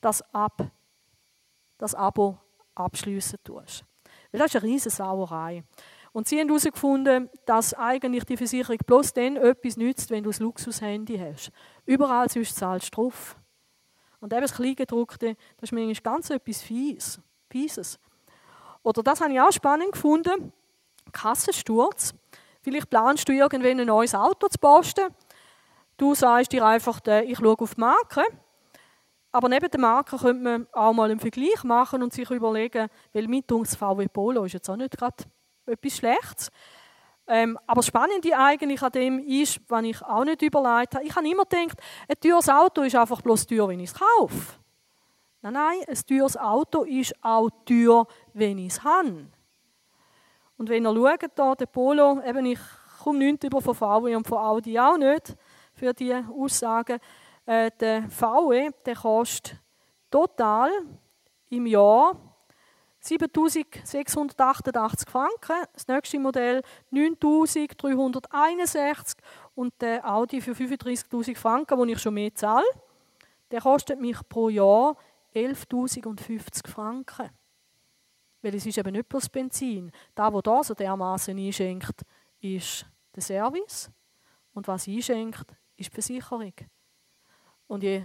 das, 0.00 0.20
Ab, 0.34 0.68
das 1.78 1.94
Abo 1.94 2.38
abschliessen 2.74 3.38
tust. 3.44 3.84
Weil 4.32 4.40
das 4.40 4.52
ist 4.52 4.56
eine 4.56 4.64
riesige 4.64 4.90
Sauerei. 4.90 5.62
Und 6.10 6.26
sie 6.26 6.40
haben 6.40 6.48
herausgefunden, 6.48 7.30
dass 7.46 7.72
eigentlich 7.72 8.24
die 8.24 8.36
Versicherung 8.36 8.78
bloß 8.84 9.12
dann 9.12 9.36
etwas 9.36 9.76
nützt, 9.76 10.10
wenn 10.10 10.24
du 10.24 10.30
ein 10.30 10.38
Luxushandy 10.40 11.18
hast. 11.18 11.52
Überall 11.86 12.28
sonst 12.28 12.56
zahlst 12.56 12.88
du 12.96 13.02
drauf. 13.02 13.36
Und 14.18 14.32
eben 14.32 14.42
das 14.42 14.54
Kleingedruckte, 14.54 15.36
das 15.58 15.70
ist 15.70 15.72
manchmal 15.72 16.14
ganz 16.14 16.30
etwas 16.30 16.62
Fies, 16.62 17.20
Fieses. 17.48 18.00
Oder 18.82 19.04
das 19.04 19.20
habe 19.20 19.32
ich 19.32 19.40
auch 19.40 19.52
spannend 19.52 19.92
gefunden. 19.92 20.52
Kassensturz. 21.12 22.14
Vielleicht 22.62 22.90
planst 22.90 23.28
du 23.28 23.32
irgendwann 23.32 23.80
ein 23.80 23.86
neues 23.86 24.14
Auto 24.14 24.48
zu 24.48 24.58
posten. 24.58 25.14
Du 25.96 26.14
sagst 26.14 26.52
dir 26.52 26.64
einfach, 26.64 27.00
ich 27.24 27.38
schaue 27.38 27.58
auf 27.58 27.74
die 27.74 27.80
Marke. 27.80 28.24
Aber 29.30 29.48
neben 29.48 29.70
der 29.70 29.80
Marke 29.80 30.18
könnte 30.18 30.42
man 30.42 30.66
auch 30.72 30.92
mal 30.92 31.10
einen 31.10 31.18
Vergleich 31.18 31.64
machen 31.64 32.02
und 32.02 32.12
sich 32.12 32.30
überlegen, 32.30 32.88
weil 33.14 33.28
mit 33.28 33.50
uns 33.50 33.74
VW 33.74 34.06
Polo 34.08 34.44
ist 34.44 34.52
jetzt 34.52 34.68
auch 34.68 34.76
nicht 34.76 34.96
gerade 34.96 35.24
etwas 35.66 35.96
Schlechtes. 35.96 36.50
Ähm, 37.26 37.58
aber 37.66 37.78
das 37.78 37.86
Spannende 37.86 38.36
eigentlich 38.36 38.82
an 38.82 38.92
dem 38.92 39.18
ist, 39.20 39.60
was 39.68 39.84
ich 39.84 40.02
auch 40.02 40.24
nicht 40.24 40.42
überlegt 40.42 40.94
habe, 40.94 41.04
ich 41.04 41.16
habe 41.16 41.28
immer 41.28 41.44
gedacht, 41.44 41.78
ein 42.08 42.20
teures 42.20 42.48
Auto 42.48 42.82
ist 42.82 42.94
einfach 42.94 43.22
bloß 43.22 43.46
teuer, 43.46 43.68
wenn 43.68 43.80
ich 43.80 43.90
es 43.90 43.98
kaufe. 43.98 44.58
Nein, 45.40 45.54
nein, 45.54 45.78
ein 45.88 45.98
teures 46.06 46.36
Auto 46.36 46.82
ist 46.84 47.14
auch 47.22 47.48
teuer, 47.64 48.06
wenn 48.34 48.58
ich 48.58 48.74
es 48.74 48.84
habe. 48.84 49.28
Und 50.62 50.68
wenn 50.68 50.86
ihr 50.86 50.94
schaut, 50.94 51.26
hier, 51.34 51.56
der 51.56 51.66
Polo, 51.66 52.22
eben 52.24 52.46
ich 52.46 52.60
komme 53.02 53.18
nicht 53.18 53.42
über 53.42 53.60
von 53.60 53.74
VW 53.74 54.14
und 54.14 54.28
von 54.28 54.38
Audi 54.38 54.78
auch 54.78 54.96
nicht, 54.96 55.34
für 55.74 55.92
diese 55.92 56.24
Aussagen. 56.32 57.00
Äh, 57.44 57.72
der 57.80 58.08
VW, 58.08 58.70
der 58.86 58.94
kostet 58.94 59.56
total 60.08 60.70
im 61.50 61.66
Jahr 61.66 62.14
7688 63.00 65.10
Franken. 65.10 65.64
Das 65.72 65.88
nächste 65.88 66.20
Modell 66.20 66.62
9361 66.90 69.18
und 69.56 69.74
der 69.80 70.08
Audi 70.08 70.40
für 70.40 70.52
35.000 70.52 71.36
Franken, 71.36 71.76
wo 71.76 71.84
ich 71.86 71.98
schon 71.98 72.14
mehr 72.14 72.32
zahle, 72.36 72.62
der 73.50 73.62
kostet 73.62 74.00
mich 74.00 74.18
pro 74.28 74.48
Jahr 74.48 74.96
11.050 75.34 76.68
Franken. 76.68 77.30
Weil 78.42 78.54
es 78.56 78.66
ist 78.66 78.76
eben 78.76 78.92
nicht 78.92 79.08
bloß 79.08 79.28
Benzin. 79.28 79.90
Da, 80.14 80.32
wo 80.32 80.40
da 80.40 80.62
so 80.62 80.74
dermaßen 80.74 81.38
einschenkt, 81.38 82.02
ist 82.40 82.84
der 83.14 83.22
Service. 83.22 83.90
Und 84.52 84.68
was 84.68 84.88
einschenkt, 84.88 85.46
ist 85.76 85.90
die 85.90 85.94
Versicherung. 85.94 86.52
Und 87.68 87.82
je 87.82 88.04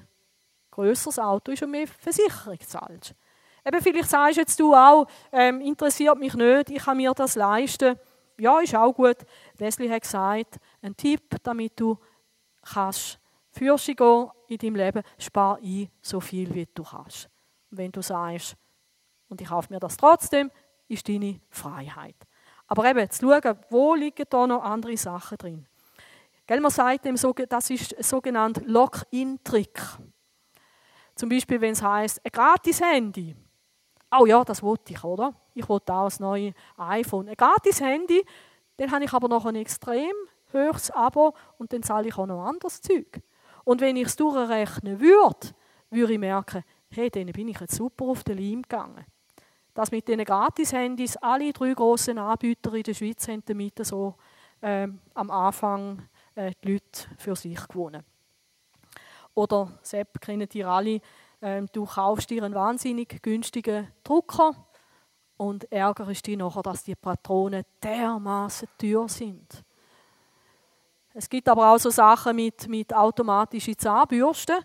grösser 0.72 1.10
das 1.10 1.20
Auto 1.20 1.52
ist, 1.52 1.64
umso 1.64 1.72
mehr 1.72 1.88
Versicherung 1.88 2.60
zahlst 2.60 3.16
Eben, 3.68 3.82
vielleicht 3.82 4.10
sagst 4.10 4.38
jetzt 4.38 4.60
du 4.62 4.74
auch, 4.74 5.08
ähm, 5.30 5.60
interessiert 5.60 6.18
mich 6.18 6.34
nicht, 6.36 6.70
ich 6.70 6.86
kann 6.86 6.96
mir 6.96 7.12
das 7.14 7.36
leisten. 7.36 8.00
Ja, 8.40 8.62
ist 8.62 8.74
auch 8.74 8.94
gut. 8.94 9.18
Leslie 9.58 9.92
hat 9.92 10.04
gesagt, 10.04 10.58
ein 10.82 10.96
Tipp, 10.96 11.36
damit 11.44 11.78
du 11.78 11.98
kannst 12.62 13.20
Fürsche 13.52 13.94
gehen 13.94 14.30
in 14.48 14.58
deinem 14.58 14.76
Leben, 14.76 15.04
spar 15.18 15.60
ein, 15.62 15.90
so 16.02 16.22
viel 16.22 16.54
wie 16.54 16.68
du 16.74 16.84
kannst. 16.84 17.30
Wenn 17.70 17.92
du 17.92 18.02
sagst, 18.02 18.56
und 19.30 19.42
ich 19.42 19.48
kaufe 19.48 19.74
mir 19.74 19.80
das 19.80 19.98
trotzdem, 19.98 20.52
ist 20.88 21.08
deine 21.08 21.40
Freiheit. 21.50 22.16
Aber 22.68 22.86
eben, 22.90 23.10
zu 23.10 23.28
schauen, 23.28 23.60
wo 23.70 23.96
liegen 23.96 24.26
da 24.30 24.48
noch 24.48 24.64
andere 24.64 24.98
Sachen 24.98 25.38
drin. 25.38 25.68
Gell, 26.46 26.60
man 26.60 26.72
sagt 26.72 27.06
dem, 27.06 27.16
das 27.50 27.70
ist 27.70 27.98
ein 27.98 28.04
sogenannter 28.04 28.62
Lock-in-Trick. 28.66 29.82
Zum 31.16 31.30
Beispiel, 31.30 31.60
wenn 31.60 31.74
es 31.74 31.82
heißt, 31.82 32.22
ein 32.24 32.32
gratis 32.32 32.82
Handy. 32.82 33.36
Oh 34.18 34.26
ja, 34.26 34.44
das 34.44 34.64
wollte 34.64 34.94
ich, 34.94 35.04
oder? 35.04 35.34
Ich 35.54 35.68
wollte 35.68 35.94
auch 35.94 36.10
ein 36.10 36.16
neues 36.20 36.54
iPhone. 36.78 37.28
Ein 37.28 37.36
gratis 37.36 37.82
Handy, 37.82 38.24
dann 38.78 38.92
habe 38.92 39.04
ich 39.04 39.12
aber 39.12 39.28
noch 39.28 39.46
ein 39.46 39.56
extrem 39.56 40.14
höchstes 40.52 40.92
Abo 40.92 41.34
und 41.58 41.74
dann 41.74 41.84
zahle 41.84 42.08
ich 42.08 42.18
auch 42.18 42.28
noch 42.28 42.46
anderes 42.46 42.82
Zeug. 42.82 43.22
Und 43.66 43.82
wenn 43.82 43.98
ich 43.98 44.08
es 44.08 44.16
durchrechnen 44.16 45.02
würde, 45.02 45.50
würde 45.90 46.14
ich 46.14 46.20
merken, 46.20 46.64
hey, 46.90 47.10
dann 47.10 47.26
bin 47.28 47.50
ich 47.50 47.60
jetzt 47.60 47.76
super 47.76 48.06
auf 48.06 48.24
den 48.24 48.38
Leim 48.38 48.62
gegangen. 48.62 49.06
Dass 49.78 49.92
mit 49.92 50.08
diesen 50.08 50.26
Gratis-Handys 50.26 51.18
alle 51.18 51.54
drei 51.54 51.72
grossen 51.76 52.18
Anbieter 52.18 52.74
in 52.74 52.82
der 52.82 52.96
Schweiz 52.96 53.28
haben 53.28 53.44
damit 53.46 53.86
so 53.86 54.16
ähm, 54.60 55.00
am 55.14 55.30
Anfang 55.30 56.10
äh, 56.34 56.52
die 56.64 56.74
Leute 56.74 57.08
für 57.20 57.36
sich 57.36 57.68
gewonnen. 57.68 58.04
Oder, 59.36 59.78
Sepp, 59.84 60.20
kennen 60.20 60.50
die 60.50 60.64
alle, 60.64 61.00
ähm, 61.44 61.68
du 61.72 61.86
kaufst 61.86 62.28
dir 62.32 62.44
einen 62.44 62.56
wahnsinnig 62.56 63.22
günstigen 63.22 63.90
Drucker 64.04 64.56
und 65.38 65.72
ärgerst 65.72 66.26
dich 66.26 66.38
nachher, 66.38 66.64
dass 66.64 66.84
die 66.84 66.96
Patronen 66.96 67.64
dermaßen 67.84 68.70
teuer 68.80 69.08
sind. 69.08 69.64
Es 71.14 71.30
gibt 71.30 71.48
aber 71.48 71.72
auch 71.72 71.78
so 71.78 71.92
Sachen 71.92 72.36
mit, 72.36 72.68
mit 72.68 72.96
automatischen 72.96 73.78
Zahnbürsten, 73.78 74.58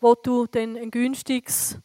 wo 0.00 0.14
du 0.14 0.46
dann 0.46 0.78
ein 0.78 0.90
günstiges, 0.90 1.78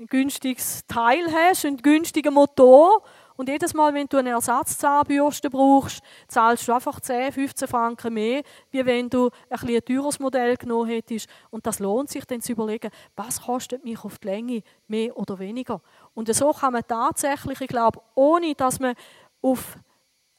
ein 0.00 0.06
günstiges 0.06 0.86
Teil 0.86 1.26
hast, 1.30 1.66
einen 1.66 1.76
günstigen 1.76 2.32
Motor 2.32 3.02
und 3.36 3.50
jedes 3.50 3.74
Mal, 3.74 3.92
wenn 3.92 4.06
du 4.06 4.16
eine 4.16 4.30
Ersatzzahnbürste 4.30 5.50
brauchst, 5.50 6.00
zahlst 6.26 6.66
du 6.66 6.72
einfach 6.72 7.00
10, 7.00 7.32
15 7.32 7.68
Franken 7.68 8.14
mehr, 8.14 8.42
wie 8.70 8.84
wenn 8.86 9.10
du 9.10 9.28
ein, 9.50 9.68
ein 9.68 9.84
teures 9.84 10.18
Modell 10.18 10.56
genommen 10.56 10.88
hättest. 10.88 11.28
Und 11.50 11.66
das 11.66 11.80
lohnt 11.80 12.08
sich 12.08 12.24
dann 12.24 12.40
zu 12.40 12.52
überlegen, 12.52 12.90
was 13.14 13.42
kostet 13.42 13.84
mich 13.84 14.02
auf 14.02 14.18
die 14.18 14.28
Länge, 14.28 14.62
mehr 14.88 15.14
oder 15.18 15.38
weniger. 15.38 15.82
Und 16.14 16.34
so 16.34 16.50
kann 16.52 16.72
man 16.72 16.82
tatsächlich, 16.86 17.60
ich 17.60 17.68
glaube, 17.68 18.00
ohne 18.14 18.54
dass 18.54 18.80
man 18.80 18.94
auf 19.42 19.76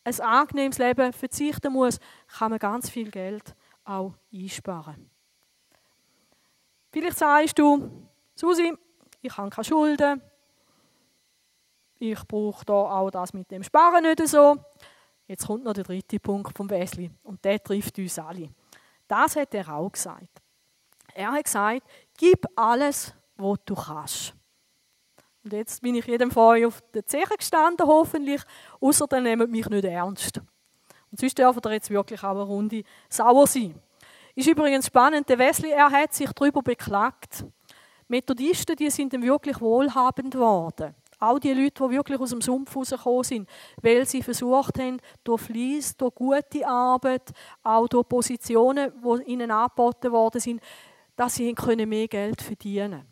ein 0.03 0.19
angenehmes 0.19 0.79
Leben 0.79 1.13
verzichten 1.13 1.71
muss, 1.71 1.99
kann 2.37 2.49
man 2.49 2.59
ganz 2.59 2.89
viel 2.89 3.11
Geld 3.11 3.55
auch 3.83 4.13
einsparen. 4.33 5.09
Vielleicht 6.91 7.17
sagst 7.19 7.59
du, 7.59 8.07
Susi, 8.35 8.73
ich 9.21 9.37
habe 9.37 9.49
keine 9.49 9.65
Schulden, 9.65 10.21
ich 11.99 12.27
brauche 12.27 12.65
da 12.65 12.73
auch 12.73 13.11
das 13.11 13.31
mit 13.33 13.51
dem 13.51 13.63
Sparen 13.63 14.03
nicht 14.03 14.27
so. 14.27 14.57
Jetzt 15.27 15.45
kommt 15.45 15.63
noch 15.63 15.73
der 15.73 15.83
dritte 15.83 16.19
Punkt 16.19 16.57
vom 16.57 16.69
Wesley 16.69 17.11
und 17.23 17.45
der 17.45 17.63
trifft 17.63 17.97
uns 17.99 18.17
alle. 18.17 18.49
Das 19.07 19.35
hat 19.35 19.53
er 19.53 19.69
auch 19.69 19.91
gesagt. 19.91 20.41
Er 21.13 21.31
hat 21.31 21.43
gesagt, 21.43 21.83
gib 22.17 22.45
alles, 22.55 23.13
was 23.35 23.59
du 23.65 23.75
kannst. 23.75 24.33
Und 25.43 25.53
jetzt 25.53 25.81
bin 25.81 25.95
ich 25.95 26.05
jedem 26.05 26.31
von 26.31 26.55
euch 26.55 26.65
auf 26.65 26.81
der 26.93 27.05
Zeche 27.05 27.35
gestanden, 27.37 27.85
hoffentlich, 27.85 28.41
außer 28.79 29.07
dann 29.07 29.23
nehmt 29.23 29.51
mich 29.51 29.69
nicht 29.69 29.85
ernst. 29.85 30.41
Und 31.11 31.19
sonst 31.19 31.37
dürfen 31.37 31.61
ihr 31.65 31.73
jetzt 31.73 31.89
wirklich 31.89 32.23
auch 32.23 32.31
eine 32.31 32.41
Runde 32.41 32.83
sauer 33.09 33.47
sein. 33.47 33.79
Ist 34.33 34.47
übrigens 34.47 34.87
spannend, 34.87 35.27
der 35.29 35.37
Wesley, 35.37 35.71
er 35.71 35.91
hat 35.91 36.13
sich 36.13 36.31
darüber 36.31 36.61
beklagt. 36.61 37.45
Methodisten, 38.11 38.75
die 38.75 38.89
sind 38.89 39.13
ihm 39.13 39.23
wirklich 39.23 39.59
wohlhabend 39.61 40.33
geworden. 40.33 40.93
Auch 41.19 41.39
die 41.39 41.53
Leute, 41.53 41.83
die 41.83 41.95
wirklich 41.95 42.19
aus 42.19 42.31
dem 42.31 42.41
Sumpf 42.41 42.75
rausgekommen 42.75 43.23
sind, 43.23 43.49
weil 43.81 44.05
sie 44.05 44.21
versucht 44.21 44.79
haben, 44.79 44.99
durch 45.23 45.41
Fleiss, 45.41 45.95
durch 45.95 46.15
gute 46.15 46.67
Arbeit, 46.67 47.31
auch 47.63 47.87
durch 47.87 48.07
Positionen, 48.07 48.91
die 49.01 49.31
ihnen 49.31 49.51
angeboten 49.51 50.11
worden 50.11 50.41
sind, 50.41 50.61
dass 51.15 51.35
sie 51.35 51.55
mehr 51.85 52.07
Geld 52.07 52.41
verdienen 52.41 52.91
können. 52.91 53.07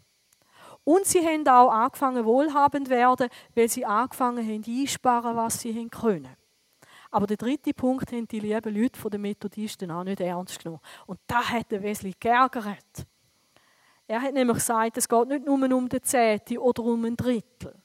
Und 0.84 1.06
sie 1.06 1.26
haben 1.26 1.48
auch 1.48 1.70
angefangen, 1.70 2.26
wohlhabend 2.26 2.88
zu 2.88 2.94
werden, 2.94 3.30
weil 3.54 3.70
sie 3.70 3.86
angefangen 3.86 4.46
haben, 4.46 4.64
einsparen, 4.66 5.36
was 5.38 5.62
sie 5.62 5.88
können. 5.88 6.36
Aber 7.12 7.26
der 7.26 7.38
dritte 7.38 7.74
Punkt 7.74 8.12
haben 8.12 8.28
die 8.28 8.40
lieben 8.40 8.76
Leute 8.76 9.10
den 9.10 9.22
Methodisten 9.22 9.92
auch 9.92 10.04
nicht 10.04 10.20
ernst 10.20 10.60
genommen. 10.60 10.82
Und 11.06 11.20
da 11.26 11.42
hat 11.42 11.72
der 11.72 11.84
Wesley 11.84 12.14
geärgert. 12.20 13.06
Er 14.10 14.22
hat 14.22 14.34
nämlich 14.34 14.58
gesagt, 14.58 14.98
es 14.98 15.08
geht 15.08 15.28
nicht 15.28 15.46
nur 15.46 15.56
um 15.56 15.88
den 15.88 16.04
Zehnte 16.04 16.60
oder 16.60 16.84
um 16.84 17.06
ein 17.06 17.16
Drittel 17.16 17.80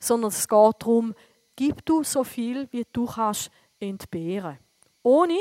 sondern 0.00 0.30
es 0.30 0.48
geht 0.48 0.76
darum, 0.80 1.14
gib 1.54 1.84
du 1.84 2.02
so 2.02 2.24
viel, 2.24 2.66
wie 2.72 2.86
du 2.92 3.06
kannst 3.06 3.50
entbehren. 3.78 4.58
Ohne, 5.02 5.38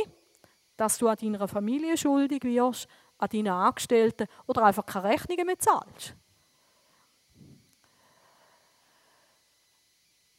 dass 0.77 0.97
du 0.97 1.07
an 1.07 1.17
deiner 1.17 1.47
Familie 1.47 1.97
schuldig 1.97 2.43
wirst, 2.43 2.87
an 3.17 3.29
deinen 3.29 3.47
Angestellten 3.47 4.27
oder 4.45 4.63
einfach 4.63 4.85
keine 4.85 5.09
Rechnungen 5.09 5.45
mehr 5.45 5.59
zahlst. 5.59 6.15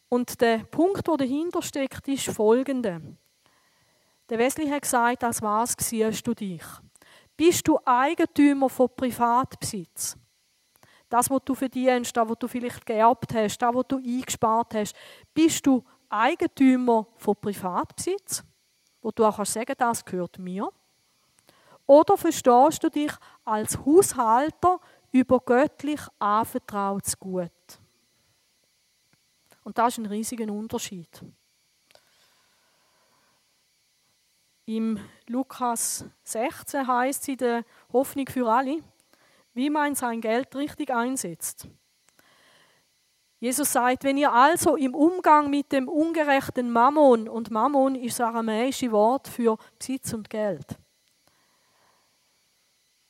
Und 0.08 0.40
der 0.40 0.58
Punkt, 0.58 1.06
der 1.06 1.16
dahinter 1.16 1.62
steckt, 1.62 2.08
ist 2.08 2.26
folgender. 2.26 3.00
Der 4.28 4.38
Wesley 4.38 4.68
hat 4.68 4.82
gesagt, 4.82 5.24
als 5.24 5.40
was 5.40 5.76
siehst 5.78 6.26
du 6.26 6.34
dich? 6.34 6.64
Bist 7.40 7.66
du 7.66 7.78
Eigentümer 7.86 8.68
von 8.68 8.90
Privatbesitz? 8.94 10.14
das, 11.08 11.30
was 11.30 11.40
du 11.42 11.54
verdienst, 11.54 12.14
das, 12.14 12.28
was 12.28 12.38
du 12.38 12.46
vielleicht 12.46 12.84
geerbt 12.84 13.32
hast, 13.32 13.56
das, 13.56 13.74
was 13.74 13.86
du 13.88 13.96
eingespart 13.96 14.74
hast, 14.74 14.94
bist 15.32 15.66
du 15.66 15.82
Eigentümer 16.10 17.06
von 17.16 17.34
Privatbesitz, 17.36 18.44
wo 19.00 19.10
du 19.10 19.24
auch 19.24 19.36
kannst 19.36 19.54
sagen, 19.54 19.74
das 19.78 20.04
gehört 20.04 20.38
mir? 20.38 20.68
Oder 21.86 22.18
verstehst 22.18 22.84
du 22.84 22.90
dich 22.90 23.12
als 23.46 23.78
Haushalter 23.86 24.78
über 25.10 25.40
göttlich 25.40 26.00
anvertrautes 26.18 27.18
Gut? 27.18 27.50
Und 29.64 29.78
das 29.78 29.94
ist 29.94 29.98
ein 29.98 30.06
riesiger 30.06 30.52
Unterschied. 30.52 31.22
Im 34.70 35.00
Lukas 35.26 36.04
16 36.22 36.86
heißt 36.86 37.24
sie 37.24 37.36
der 37.36 37.64
Hoffnung 37.92 38.28
für 38.28 38.48
alle, 38.48 38.80
wie 39.52 39.68
man 39.68 39.96
sein 39.96 40.20
Geld 40.20 40.54
richtig 40.54 40.92
einsetzt. 40.92 41.66
Jesus 43.40 43.72
sagt, 43.72 44.04
wenn 44.04 44.16
ihr 44.16 44.32
also 44.32 44.76
im 44.76 44.94
Umgang 44.94 45.50
mit 45.50 45.72
dem 45.72 45.88
ungerechten 45.88 46.70
Mammon, 46.70 47.28
und 47.28 47.50
Mammon 47.50 47.96
ist 47.96 48.20
das 48.20 48.28
aramäische 48.28 48.92
Wort 48.92 49.26
für 49.26 49.58
Besitz 49.76 50.12
und 50.12 50.30
Geld, 50.30 50.78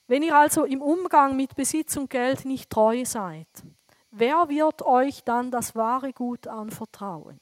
wenn 0.06 0.22
ihr 0.22 0.34
also 0.34 0.64
im 0.64 0.80
Umgang 0.80 1.36
mit 1.36 1.54
Besitz 1.56 1.94
und 1.98 2.08
Geld 2.08 2.46
nicht 2.46 2.70
treu 2.70 3.04
seid, 3.04 3.48
wer 4.10 4.48
wird 4.48 4.80
euch 4.80 5.24
dann 5.24 5.50
das 5.50 5.76
wahre 5.76 6.14
Gut 6.14 6.46
anvertrauen? 6.46 7.38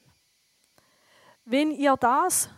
Wenn 1.45 1.71
ihr 1.71 1.97
das 1.97 2.51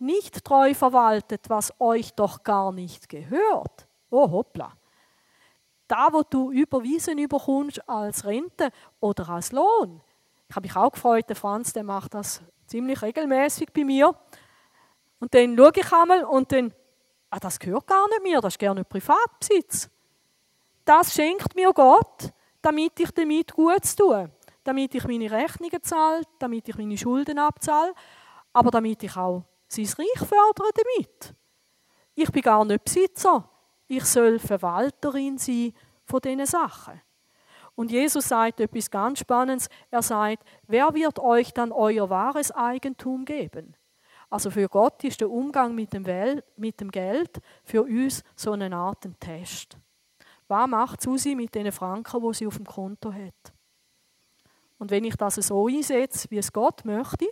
nicht 0.00 0.44
treu 0.44 0.74
verwaltet, 0.74 1.48
was 1.48 1.72
euch 1.78 2.12
doch 2.14 2.42
gar 2.42 2.72
nicht 2.72 3.08
gehört, 3.08 3.86
oh 4.10 4.30
hoppla, 4.30 4.72
da, 5.86 6.08
wo 6.12 6.22
du 6.22 6.52
überwiesen 6.52 7.18
überkommst 7.18 7.88
als 7.88 8.24
Rente 8.24 8.70
oder 9.00 9.28
als 9.28 9.50
Lohn. 9.50 10.00
Ich 10.48 10.54
habe 10.54 10.66
mich 10.66 10.76
auch 10.76 10.92
gefreut, 10.92 11.28
der 11.28 11.36
Franz, 11.36 11.72
der 11.72 11.82
macht 11.82 12.14
das 12.14 12.40
ziemlich 12.66 13.02
regelmäßig 13.02 13.72
bei 13.72 13.84
mir. 13.84 14.14
Und 15.18 15.34
dann 15.34 15.56
schaue 15.56 15.72
ich 15.74 15.92
einmal 15.92 16.24
und 16.24 16.50
dann, 16.52 16.72
ah, 17.30 17.40
das 17.40 17.58
gehört 17.58 17.86
gar 17.86 18.08
nicht 18.08 18.22
mir, 18.22 18.40
das 18.40 18.54
ist 18.54 18.58
gerne 18.58 18.84
Privatbesitz. 18.84 19.90
Das 20.84 21.12
schenkt 21.12 21.54
mir 21.56 21.72
Gott, 21.72 22.32
damit 22.62 22.98
ich 23.00 23.10
damit 23.10 23.52
gut 23.52 23.96
tue. 23.96 24.30
Damit 24.62 24.94
ich 24.94 25.04
meine 25.04 25.30
Rechnungen 25.30 25.82
zahle, 25.82 26.22
damit 26.38 26.68
ich 26.68 26.76
meine 26.76 26.96
Schulden 26.96 27.38
abzahle, 27.38 27.94
aber 28.52 28.70
damit 28.70 29.02
ich 29.02 29.16
auch 29.16 29.44
sein 29.70 29.86
Reich 29.86 30.28
fördere 30.28 30.70
damit. 30.74 31.34
Ich 32.14 32.30
bin 32.30 32.42
gar 32.42 32.64
nicht 32.64 32.84
Besitzer. 32.84 33.48
Ich 33.86 34.04
soll 34.04 34.38
Verwalterin 34.38 35.38
sein 35.38 35.72
von 36.04 36.20
diesen 36.20 36.46
Sachen. 36.46 37.00
Und 37.74 37.90
Jesus 37.90 38.28
sagt 38.28 38.60
etwas 38.60 38.90
ganz 38.90 39.20
Spannendes. 39.20 39.68
Er 39.90 40.02
sagt, 40.02 40.44
wer 40.66 40.92
wird 40.94 41.18
euch 41.18 41.52
dann 41.52 41.72
euer 41.72 42.10
wahres 42.10 42.52
Eigentum 42.52 43.24
geben? 43.24 43.74
Also 44.28 44.50
für 44.50 44.68
Gott 44.68 45.02
ist 45.02 45.20
der 45.20 45.30
Umgang 45.30 45.74
mit 45.74 45.92
dem, 45.92 46.06
Wel 46.06 46.44
mit 46.56 46.80
dem 46.80 46.90
Geld 46.90 47.40
für 47.64 47.82
uns 47.82 48.22
so 48.36 48.52
eine 48.52 48.74
Art 48.74 49.08
Test. 49.18 49.76
Was 50.46 50.68
macht 50.68 51.00
Susi 51.00 51.34
mit 51.34 51.54
den 51.54 51.72
Franken, 51.72 52.22
wo 52.22 52.32
sie 52.32 52.46
auf 52.46 52.56
dem 52.56 52.66
Konto 52.66 53.12
hat? 53.12 53.52
Und 54.78 54.90
wenn 54.90 55.04
ich 55.04 55.16
das 55.16 55.36
so 55.36 55.66
einsetze, 55.66 56.30
wie 56.30 56.38
es 56.38 56.52
Gott 56.52 56.84
möchte, 56.84 57.26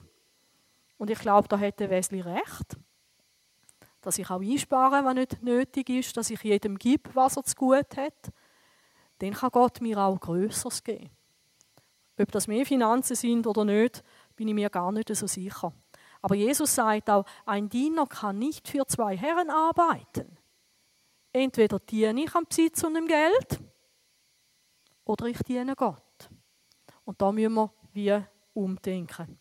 und 0.98 1.10
ich 1.10 1.18
glaube, 1.18 1.48
da 1.48 1.56
hätte 1.56 1.88
Wesley 1.88 2.20
recht, 2.20 2.76
dass 4.00 4.18
ich 4.18 4.28
auch 4.30 4.40
einspare, 4.40 5.04
was 5.04 5.14
nicht 5.14 5.42
nötig 5.42 5.88
ist, 5.88 6.16
dass 6.16 6.30
ich 6.30 6.42
jedem 6.42 6.78
gebe, 6.78 7.10
was 7.14 7.36
er 7.36 7.44
zu 7.44 7.54
gut 7.56 7.96
hat, 7.96 8.32
dann 9.18 9.32
kann 9.32 9.50
Gott 9.50 9.80
mir 9.80 9.98
auch 9.98 10.20
Größeres 10.20 10.84
geben. 10.84 11.10
Ob 12.20 12.32
das 12.32 12.48
mehr 12.48 12.66
Finanzen 12.66 13.16
sind 13.16 13.46
oder 13.46 13.64
nicht, 13.64 14.02
bin 14.34 14.48
ich 14.48 14.54
mir 14.54 14.70
gar 14.70 14.92
nicht 14.92 15.14
so 15.14 15.26
sicher. 15.26 15.72
Aber 16.20 16.34
Jesus 16.34 16.74
sagt 16.74 17.10
auch, 17.10 17.24
ein 17.46 17.68
Diener 17.68 18.06
kann 18.06 18.38
nicht 18.38 18.66
für 18.66 18.86
zwei 18.86 19.16
Herren 19.16 19.50
arbeiten. 19.50 20.36
Entweder 21.32 21.78
diene 21.78 22.24
ich 22.24 22.34
am 22.34 22.44
Besitz 22.44 22.82
und 22.82 22.94
dem 22.94 23.06
Geld 23.06 23.60
oder 25.04 25.26
ich 25.26 25.38
diene 25.44 25.76
Gott. 25.76 26.28
Und 27.04 27.20
da 27.22 27.30
müssen 27.30 27.54
wir 27.54 27.70
wie 27.92 28.24
umdenken. 28.54 29.38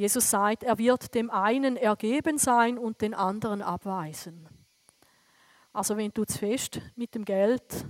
Jesus 0.00 0.30
sagt, 0.30 0.62
er 0.62 0.78
wird 0.78 1.14
dem 1.14 1.28
einen 1.28 1.76
ergeben 1.76 2.38
sein 2.38 2.78
und 2.78 3.02
den 3.02 3.12
anderen 3.12 3.60
abweisen. 3.60 4.48
Also 5.74 5.94
wenn 5.94 6.10
du 6.10 6.24
zu 6.24 6.38
fest 6.38 6.80
mit 6.96 7.14
dem 7.14 7.22
Geld 7.22 7.84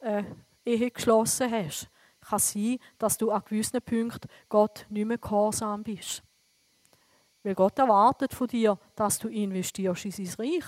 äh, 0.00 0.22
Ehe 0.66 0.90
geschlossen 0.90 1.50
hast, 1.50 1.88
kann 2.20 2.36
es 2.36 2.52
sein, 2.52 2.76
dass 2.98 3.16
du 3.16 3.30
an 3.30 3.40
gewissen 3.42 3.80
Punkten 3.80 4.28
Gott 4.50 4.84
nicht 4.90 5.06
mehr 5.06 5.16
gehorsam 5.16 5.82
bist. 5.82 6.22
Weil 7.42 7.54
Gott 7.54 7.78
erwartet 7.78 8.34
von 8.34 8.48
dir, 8.48 8.78
dass 8.94 9.18
du 9.18 9.28
investierst 9.28 10.04
in 10.04 10.10
sein 10.10 10.34
Reich. 10.38 10.66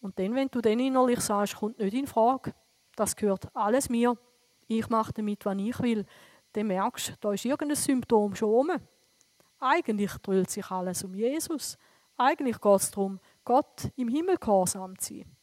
Und 0.00 0.18
dann, 0.18 0.34
wenn 0.34 0.48
du 0.48 0.62
dann 0.62 0.80
innerlich 0.80 1.20
sagst, 1.20 1.56
kommt 1.56 1.78
nicht 1.78 1.92
in 1.92 2.06
Frage, 2.06 2.54
das 2.94 3.14
gehört 3.14 3.54
alles 3.54 3.90
mir, 3.90 4.16
ich 4.66 4.88
mache 4.88 5.12
damit, 5.12 5.44
was 5.44 5.58
ich 5.58 5.78
will, 5.78 6.06
dann 6.54 6.68
merkst 6.68 7.10
du, 7.10 7.12
da 7.20 7.32
ist 7.34 7.44
irgendein 7.44 7.76
Symptom 7.76 8.34
schon 8.34 8.48
rum. 8.48 8.72
Eigentlich 9.58 10.12
dreht 10.18 10.50
sich 10.50 10.70
alles 10.70 11.04
um 11.04 11.14
Jesus. 11.14 11.78
Eigentlich 12.16 12.60
geht 12.60 12.80
es 12.80 12.90
darum, 12.90 13.20
Gott 13.44 13.90
im 13.96 14.08
Himmel 14.08 14.36
gehorsam 14.36 14.98
zu 14.98 15.14
sein. 15.14 15.36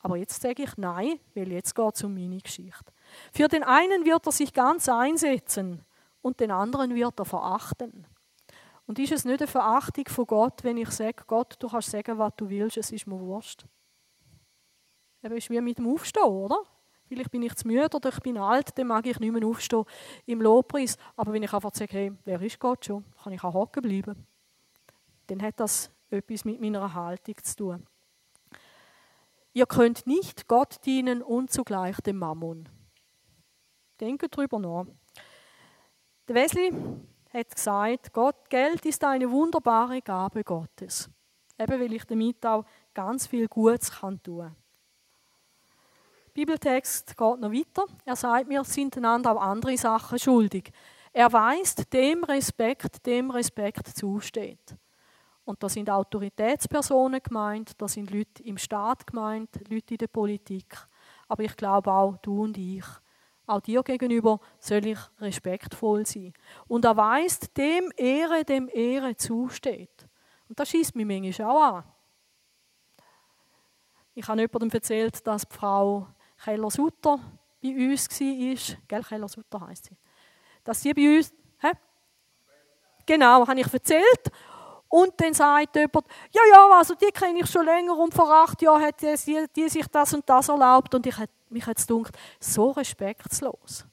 Aber 0.00 0.16
jetzt 0.16 0.40
sage 0.40 0.62
ich 0.62 0.76
nein, 0.76 1.18
weil 1.34 1.50
jetzt 1.50 1.74
geht 1.74 1.94
es 1.94 2.04
um 2.04 2.14
meine 2.14 2.38
Geschichte. 2.38 2.92
Für 3.32 3.48
den 3.48 3.64
einen 3.64 4.04
wird 4.04 4.26
er 4.26 4.32
sich 4.32 4.52
ganz 4.52 4.88
einsetzen 4.88 5.84
und 6.22 6.40
den 6.40 6.50
anderen 6.50 6.94
wird 6.94 7.18
er 7.18 7.24
verachten. 7.24 8.06
Und 8.86 8.98
ist 8.98 9.12
es 9.12 9.24
nicht 9.24 9.40
eine 9.40 9.48
Verachtung 9.48 10.06
von 10.08 10.26
Gott, 10.26 10.64
wenn 10.64 10.78
ich 10.78 10.90
sage, 10.90 11.24
Gott, 11.26 11.56
du 11.58 11.68
kannst 11.68 11.90
sagen, 11.90 12.18
was 12.18 12.32
du 12.36 12.48
willst, 12.48 12.76
es 12.76 12.90
ist 12.90 13.06
mir 13.06 13.20
wurscht. 13.20 13.66
Eben 15.22 15.36
ist 15.36 15.50
wie 15.50 15.60
mit 15.60 15.78
dem 15.78 15.92
Aufstehen, 15.92 16.22
oder? 16.22 16.62
Vielleicht 17.08 17.30
bin 17.30 17.42
ich 17.42 17.54
zu 17.54 17.66
müde 17.66 17.96
oder 17.96 18.10
ich 18.10 18.20
bin 18.20 18.36
alt, 18.36 18.76
dann 18.78 18.86
mag 18.88 19.06
ich 19.06 19.18
nicht 19.18 19.32
mehr 19.32 19.46
aufstehen 19.46 19.84
im 20.26 20.42
Lobpreis. 20.42 20.96
Aber 21.16 21.32
wenn 21.32 21.42
ich 21.42 21.52
einfach 21.52 21.74
sage, 21.74 21.92
hey, 21.92 22.12
wer 22.24 22.40
ist 22.42 22.58
Gott 22.58 22.84
schon, 22.84 23.04
kann 23.22 23.32
ich 23.32 23.42
auch 23.42 23.54
hocken 23.54 23.82
bleiben. 23.82 24.26
Dann 25.26 25.42
hat 25.42 25.58
das 25.58 25.90
etwas 26.10 26.44
mit 26.44 26.60
meiner 26.60 26.92
Haltung 26.92 27.36
zu 27.42 27.56
tun. 27.56 27.86
Ihr 29.52 29.66
könnt 29.66 30.06
nicht 30.06 30.46
Gott 30.46 30.84
dienen 30.84 31.22
und 31.22 31.50
zugleich 31.50 31.98
dem 32.00 32.18
Mammon. 32.18 32.68
Denke 34.00 34.28
drüber 34.28 34.58
nach. 34.58 34.86
Der 36.28 36.34
Wesley 36.36 36.72
hat 37.32 37.54
gesagt, 37.54 38.12
Gott, 38.12 38.48
Geld 38.50 38.84
ist 38.84 39.02
eine 39.02 39.30
wunderbare 39.30 40.02
Gabe 40.02 40.44
Gottes. 40.44 41.10
Eben 41.58 41.80
weil 41.80 41.92
ich 41.92 42.04
damit 42.04 42.44
auch 42.46 42.64
ganz 42.94 43.26
viel 43.26 43.48
Gutes 43.48 43.90
tun 43.90 44.20
kann. 44.22 44.56
Bibeltext 46.38 47.16
geht 47.16 47.40
noch 47.40 47.50
weiter. 47.50 47.84
Er 48.04 48.14
sagt, 48.14 48.48
wir 48.48 48.62
sind 48.62 48.96
einander 48.96 49.32
auch 49.32 49.40
andere 49.40 49.76
Sachen 49.76 50.20
schuldig. 50.20 50.70
Er 51.12 51.32
weist 51.32 51.92
dem 51.92 52.22
Respekt, 52.22 53.04
dem 53.04 53.32
Respekt 53.32 53.88
zusteht. 53.88 54.76
Und 55.44 55.60
da 55.60 55.68
sind 55.68 55.90
Autoritätspersonen 55.90 57.20
gemeint, 57.24 57.72
da 57.76 57.88
sind 57.88 58.12
Leute 58.12 58.44
im 58.44 58.56
Staat 58.56 59.04
gemeint, 59.04 59.48
Leute 59.68 59.94
in 59.94 59.98
der 59.98 60.06
Politik. 60.06 60.76
Aber 61.26 61.42
ich 61.42 61.56
glaube 61.56 61.90
auch 61.90 62.16
du 62.18 62.44
und 62.44 62.56
ich. 62.56 62.84
Auch 63.44 63.60
dir 63.60 63.82
gegenüber 63.82 64.38
soll 64.60 64.86
ich 64.86 64.98
respektvoll 65.20 66.06
sein. 66.06 66.34
Und 66.68 66.84
er 66.84 66.96
weist 66.96 67.56
dem 67.56 67.90
Ehre, 67.96 68.44
dem 68.44 68.68
Ehre 68.68 69.16
zusteht. 69.16 70.06
Und 70.48 70.60
das 70.60 70.68
schießt 70.68 70.94
mich 70.94 71.04
manchmal 71.04 71.50
auch 71.50 71.78
an. 71.78 71.84
Ich 74.14 74.28
habe 74.28 74.40
jemandem 74.40 74.70
erzählt, 74.70 75.26
dass 75.26 75.42
die 75.42 75.56
Frau 75.56 76.06
Keller-Sutter 76.42 77.18
bei 77.62 77.90
uns 77.90 78.20
war. 78.20 78.76
Gell, 78.88 79.02
Keller-Sutter 79.02 79.60
heisst 79.66 79.86
sie. 79.86 79.96
Dass 80.64 80.80
sie 80.80 80.94
bei 80.94 81.16
uns. 81.16 81.32
Hä? 81.58 81.72
Genau, 83.06 83.46
habe 83.46 83.60
ich 83.60 83.72
erzählt. 83.72 84.30
Und 84.88 85.12
dann 85.20 85.34
sagt 85.34 85.76
jemand, 85.76 86.06
ja, 86.32 86.40
ja, 86.50 86.66
also 86.72 86.94
die 86.94 87.10
kenne 87.12 87.40
ich 87.40 87.50
schon 87.50 87.66
länger 87.66 87.96
und 87.96 88.14
vor 88.14 88.30
acht 88.32 88.62
Jahren 88.62 88.82
hat 88.82 89.00
die, 89.02 89.46
die 89.54 89.68
sich 89.68 89.86
das 89.88 90.14
und 90.14 90.28
das 90.28 90.48
erlaubt. 90.48 90.94
Und 90.94 91.06
ich, 91.06 91.16
mich 91.50 91.66
hat 91.66 91.78
es 91.78 91.86
gedacht, 91.86 92.16
so 92.40 92.70
respektlos. 92.70 93.84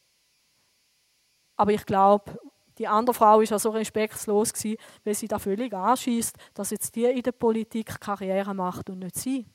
Aber 1.57 1.71
ich 1.71 1.85
glaube, 1.85 2.39
die 2.77 2.87
andere 2.87 3.13
Frau 3.13 3.37
war 3.37 3.43
ja 3.43 3.59
so 3.59 3.69
respektlos, 3.69 4.53
gewesen, 4.53 4.77
weil 5.03 5.15
sie 5.15 5.27
da 5.27 5.39
völlig 5.39 5.73
anschießt, 5.73 6.35
dass 6.53 6.71
jetzt 6.71 6.95
die 6.95 7.05
in 7.05 7.23
der 7.23 7.31
Politik 7.31 7.99
Karriere 7.99 8.53
macht 8.53 8.89
und 8.89 8.99
nicht 8.99 9.15
sie. 9.15 9.45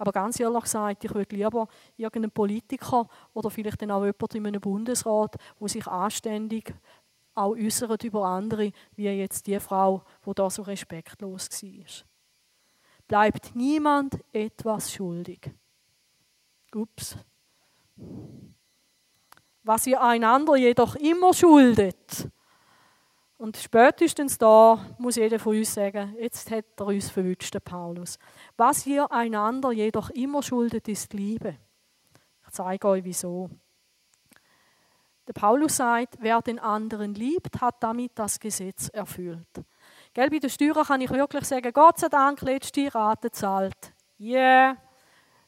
Aber 0.00 0.12
ganz 0.12 0.40
ehrlich 0.40 0.62
gesagt, 0.62 1.04
ich 1.04 1.14
würde 1.14 1.36
lieber 1.36 1.68
irgendeinen 1.98 2.30
Politiker 2.30 3.06
oder 3.34 3.50
vielleicht 3.50 3.82
dann 3.82 3.90
auch 3.90 4.02
jemand 4.02 4.34
in 4.34 4.46
einem 4.46 4.60
Bundesrat, 4.62 5.36
wo 5.58 5.68
sich 5.68 5.86
anständig 5.86 6.74
auch 7.34 7.50
äußert 7.50 8.02
über 8.04 8.24
andere, 8.24 8.72
wie 8.96 9.04
jetzt 9.10 9.46
die 9.46 9.60
Frau, 9.60 10.02
wo 10.22 10.32
da 10.32 10.48
so 10.48 10.62
respektlos 10.62 11.50
war. 11.50 12.06
Bleibt 13.06 13.54
niemand 13.54 14.18
etwas 14.32 14.90
schuldig. 14.90 15.50
Ups. 16.74 17.18
Was 19.62 19.86
ihr 19.86 20.00
einander 20.00 20.56
jedoch 20.56 20.96
immer 20.96 21.34
schuldet, 21.34 22.26
und 23.40 23.56
spätestens 23.56 24.36
da 24.36 24.78
muss 24.98 25.16
jeder 25.16 25.38
von 25.38 25.56
uns 25.56 25.72
sagen, 25.72 26.14
jetzt 26.18 26.50
hat 26.50 26.66
er 26.76 26.86
uns 26.86 27.08
verwünscht, 27.08 27.56
Paulus. 27.64 28.18
Was 28.58 28.86
ihr 28.86 29.10
einander 29.10 29.72
jedoch 29.72 30.10
immer 30.10 30.42
schuldet, 30.42 30.88
ist 30.88 31.14
Liebe. 31.14 31.56
Ich 32.46 32.52
zeige 32.52 32.86
euch 32.86 33.02
wieso. 33.02 33.48
Der 35.26 35.32
Paulus 35.32 35.76
sagt, 35.76 36.18
wer 36.20 36.42
den 36.42 36.58
anderen 36.58 37.14
liebt, 37.14 37.62
hat 37.62 37.82
damit 37.82 38.12
das 38.14 38.38
Gesetz 38.38 38.88
erfüllt. 38.88 39.64
Gell, 40.12 40.28
bei 40.28 40.38
den 40.38 40.50
Steuern 40.50 40.84
kann 40.84 41.00
ich 41.00 41.10
wirklich 41.10 41.44
sagen, 41.44 41.72
Gott 41.72 41.98
sei 41.98 42.08
Dank, 42.08 42.42
letzte 42.42 42.94
Rate 42.94 43.30
zahlt. 43.30 43.94
Yeah. 44.18 44.76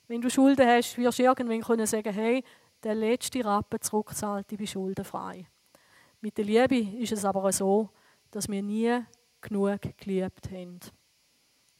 Wenn 0.08 0.22
du 0.22 0.30
Schulden 0.30 0.66
hast, 0.66 0.96
wirst 0.96 1.18
du 1.18 1.24
irgendwann 1.24 1.60
können 1.60 1.86
sagen, 1.86 2.14
hey, 2.14 2.42
der 2.82 2.94
letzte 2.94 3.44
Rappen 3.44 3.82
zurückzahlt, 3.82 4.50
ich 4.50 4.56
bin 4.56 4.66
schuldenfrei. 4.66 5.46
Mit 6.24 6.38
der 6.38 6.44
Liebe 6.44 6.78
ist 7.00 7.10
es 7.10 7.24
aber 7.24 7.50
so, 7.50 7.88
dass 8.30 8.48
wir 8.48 8.62
nie 8.62 8.96
genug 9.40 9.80
geliebt 9.96 10.52
haben. 10.52 10.78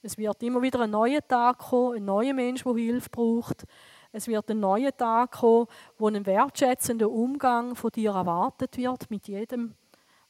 Es 0.03 0.19
wird 0.19 0.43
immer 0.43 0.61
wieder 0.61 0.81
ein 0.81 0.91
neuer 0.91 1.25
Tag 1.25 1.59
kommen, 1.59 1.99
ein 1.99 2.05
neuer 2.05 2.35
Mensch, 2.35 2.65
der 2.65 2.75
Hilfe 2.75 3.09
braucht. 3.09 3.65
Es 4.11 4.27
wird 4.27 4.51
ein 4.51 4.59
neuer 4.59 4.91
Tag 4.97 5.31
kommen, 5.31 5.69
wo 5.97 6.09
ein 6.09 6.27
wertschätzender 6.27 7.09
Umgang 7.09 7.77
von 7.77 7.93
dir 7.93 8.11
erwartet 8.11 8.77
wird, 8.79 9.09
mit 9.13 9.29
jedem, 9.29 9.77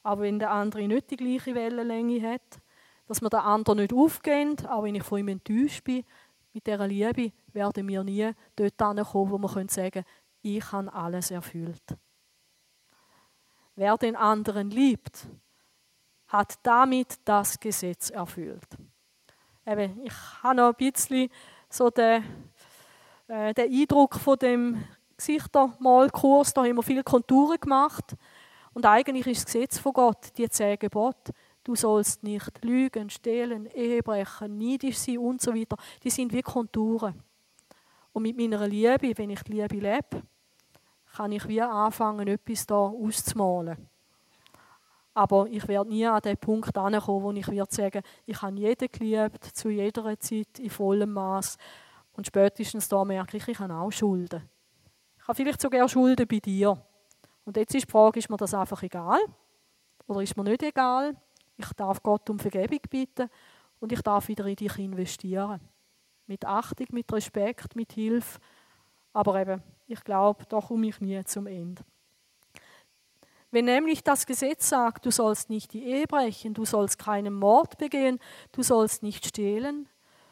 auch 0.03 0.19
wenn 0.19 0.37
der 0.37 0.51
andere 0.51 0.87
nicht 0.87 1.09
die 1.09 1.17
gleiche 1.17 1.55
Wellenlänge 1.55 2.21
hat. 2.21 2.61
Dass 3.07 3.19
wir 3.19 3.31
den 3.31 3.39
anderen 3.39 3.79
nicht 3.79 3.93
aufgehen, 3.93 4.55
auch 4.67 4.83
wenn 4.83 4.93
ich 4.93 5.03
von 5.03 5.21
ihm 5.21 5.29
enttäuscht 5.29 5.83
bin. 5.85 6.05
Mit 6.53 6.67
dieser 6.67 6.87
Liebe 6.87 7.31
werden 7.51 7.87
wir 7.87 8.03
nie 8.03 8.29
dort 8.55 8.77
kommen, 8.77 9.31
wo 9.31 9.39
wir 9.39 9.49
sagen 9.69 9.91
können, 9.91 10.05
ich 10.43 10.71
habe 10.71 10.93
alles 10.93 11.31
erfüllt. 11.31 11.97
Wer 13.75 13.97
den 13.97 14.15
anderen 14.15 14.69
liebt, 14.69 15.27
hat 16.27 16.59
damit 16.63 17.19
das 17.25 17.59
Gesetz 17.59 18.09
erfüllt. 18.09 18.67
Eben, 19.65 20.03
ich 20.03 20.13
habe 20.43 20.55
noch 20.55 20.69
ein 20.69 20.91
bisschen 20.91 21.29
so 21.69 21.89
den, 21.89 22.23
äh, 23.27 23.53
den 23.53 23.71
Eindruck 23.71 24.15
von 24.15 24.37
dem 24.37 24.83
Gesichtermalkurs, 25.17 26.53
da 26.53 26.63
haben 26.63 26.75
wir 26.75 26.83
viele 26.83 27.03
Konturen 27.03 27.59
gemacht. 27.59 28.15
Und 28.73 28.85
eigentlich 28.85 29.27
ist 29.27 29.45
das 29.45 29.53
Gesetz 29.53 29.77
von 29.79 29.93
Gott, 29.93 30.37
die 30.37 30.49
zehn 30.49 30.77
Gebote, 30.77 31.33
du 31.63 31.75
sollst 31.75 32.23
nicht 32.23 32.63
lügen, 32.63 33.09
stehlen, 33.09 33.67
Ehebrechen, 33.67 34.57
neidisch 34.57 34.97
sein 34.97 35.19
und 35.19 35.41
so 35.41 35.55
weiter, 35.55 35.77
die 36.03 36.09
sind 36.09 36.33
wie 36.33 36.41
Konturen. 36.41 37.23
Und 38.11 38.23
mit 38.23 38.37
meiner 38.37 38.67
Liebe, 38.67 39.17
wenn 39.17 39.29
ich 39.29 39.41
die 39.43 39.53
Liebe 39.53 39.75
lebe, 39.77 40.23
kann 41.15 41.31
ich 41.31 41.47
wie 41.47 41.61
anfangen, 41.61 42.27
etwas 42.27 42.65
da 42.65 42.75
auszumalen. 42.75 43.89
Aber 45.13 45.45
ich 45.47 45.67
werde 45.67 45.89
nie 45.89 46.07
an 46.07 46.21
den 46.21 46.37
Punkt 46.37 46.75
ankommen, 46.75 47.23
wo 47.23 47.31
ich 47.31 47.47
werde 47.47 47.73
sagen, 47.73 48.01
ich 48.25 48.41
habe 48.41 48.57
jeden 48.57 48.91
geliebt, 48.91 49.43
zu 49.43 49.69
jeder 49.69 50.19
Zeit, 50.19 50.57
in 50.57 50.71
vollem 50.71 51.13
Maß. 51.13 51.57
Und 52.13 52.25
spätestens 52.25 52.87
da 52.89 53.05
merke 53.05 53.37
ich, 53.37 53.47
ich 53.47 53.59
habe 53.59 53.75
auch 53.75 53.91
Schulden. 53.91 54.49
Ich 55.19 55.27
habe 55.27 55.35
vielleicht 55.35 55.61
sogar 55.61 55.87
Schulden 55.87 56.27
bei 56.27 56.39
dir. 56.39 56.75
Und 57.45 57.57
jetzt 57.57 57.75
ist 57.75 57.87
die 57.87 57.91
Frage, 57.91 58.19
ist 58.19 58.29
mir 58.29 58.37
das 58.37 58.55
einfach 58.55 58.81
egal? 58.81 59.19
Oder 60.07 60.21
ist 60.21 60.35
mir 60.35 60.43
nicht 60.43 60.63
egal? 60.63 61.15
Ich 61.57 61.71
darf 61.73 62.01
Gott 62.01 62.27
um 62.31 62.39
Vergebung 62.39 62.79
bitten 62.89 63.29
und 63.79 63.91
ich 63.91 64.01
darf 64.01 64.27
wieder 64.27 64.45
in 64.45 64.55
dich 64.55 64.77
investieren. 64.79 65.61
Mit 66.25 66.43
Achtung, 66.45 66.87
mit 66.91 67.11
Respekt, 67.13 67.75
mit 67.75 67.93
Hilfe. 67.93 68.39
Aber 69.13 69.39
eben, 69.39 69.61
ich 69.87 70.03
glaube, 70.03 70.45
da 70.49 70.59
komme 70.59 70.87
ich 70.87 70.99
nie 70.99 71.23
zum 71.23 71.47
Ende. 71.47 71.83
Wenn 73.51 73.65
nämlich 73.65 74.03
das 74.03 74.25
Gesetz 74.25 74.67
sagt, 74.67 75.05
du 75.05 75.11
sollst 75.11 75.51
nicht 75.51 75.73
die 75.73 75.83
Ehe 75.83 76.07
brechen, 76.07 76.55
du 76.55 76.65
sollst 76.65 76.97
keinen 76.97 77.35
Mord 77.35 77.77
begehen, 77.77 78.19
du 78.51 78.63
sollst 78.63 79.03
nicht 79.03 79.27
stehlen, 79.27 79.87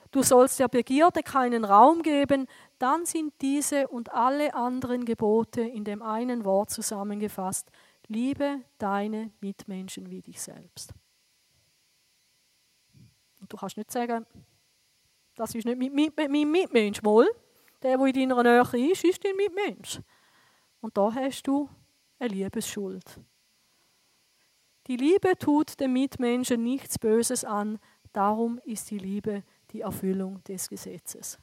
du 0.10 0.24
sollst 0.24 0.60
der 0.60 0.68
Begierde 0.68 1.22
keinen 1.22 1.64
Raum 1.64 2.02
geben, 2.02 2.48
dann 2.80 3.06
sind 3.06 3.34
diese 3.42 3.88
und 3.90 4.12
alle 4.12 4.56
anderen 4.56 5.06
Gebote 5.06 5.62
in 5.62 5.84
dem 5.84 6.02
einen 6.02 6.46
Wort 6.46 6.72
zusammengefasst. 6.72 7.70
Liebe 8.08 8.62
deine 8.80 9.32
Mitmenschen 9.40 10.10
wie 10.10 10.24
dich 10.24 10.42
selbst. 10.42 10.92
Und 13.40 13.54
du 13.54 13.58
kannst 13.58 13.78
nicht 13.78 13.92
sagen, 13.92 14.26
das 15.36 15.54
ist 15.54 15.66
nicht 15.66 15.78
mein 15.78 16.52
Mitmensch, 16.52 17.04
wohl. 17.04 17.30
Der, 17.84 17.98
der 17.98 18.08
in 18.08 18.30
deiner 18.30 18.64
Nähe 18.64 18.92
ist, 18.92 19.04
ist 19.04 19.24
dein 19.24 19.36
Mitmensch. 19.36 20.00
Und 20.82 20.98
da 20.98 21.14
hast 21.14 21.44
du 21.44 21.70
eine 22.20 22.30
Liebesschuld. 22.30 23.20
Die 24.88 24.98
Liebe 24.98 25.38
tut 25.38 25.80
dem 25.80 25.94
Mitmenschen 25.94 26.64
nichts 26.64 26.98
Böses 26.98 27.46
an, 27.46 27.80
darum 28.14 28.60
ist 28.66 28.90
die 28.92 28.98
Liebe 28.98 29.44
die 29.72 29.82
Erfüllung 29.82 30.44
des 30.44 30.70
Gesetzes. 30.70 31.40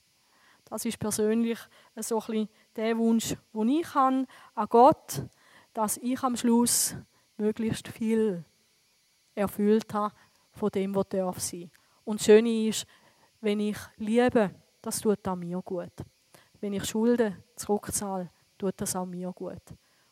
Das 0.65 0.85
ist 0.85 0.99
persönlich 0.99 1.59
so 1.97 2.17
ein 2.17 2.27
bisschen 2.27 2.49
der 2.77 2.99
Wunsch, 2.99 3.35
den 3.55 3.69
ich 3.69 3.95
habe 3.95 4.27
an 4.55 4.67
Gott, 4.69 5.23
dass 5.73 5.97
ich 5.99 6.23
am 6.23 6.37
Schluss 6.37 6.95
möglichst 7.37 7.89
viel 7.89 8.45
erfüllt 9.35 9.95
habe 9.95 10.15
von 10.53 10.71
dem, 10.71 10.95
was 10.95 11.09
darf 11.09 11.39
sein. 11.41 11.71
Und 12.05 12.21
das 12.21 12.27
Schöne 12.27 12.69
ist, 12.69 12.87
wenn 13.41 13.61
ich 13.61 13.79
liebe, 13.97 14.51
das 14.83 15.01
tut 15.01 15.27
auch 15.27 15.37
mir 15.37 15.63
gut. 15.63 15.93
Wenn 16.61 16.73
ich 16.73 16.85
Schulden 16.85 17.43
zurückzahle, 17.57 18.31
tut 18.57 18.81
das 18.81 18.97
auch 18.97 19.07
mir 19.07 19.33
gut. 19.33 19.63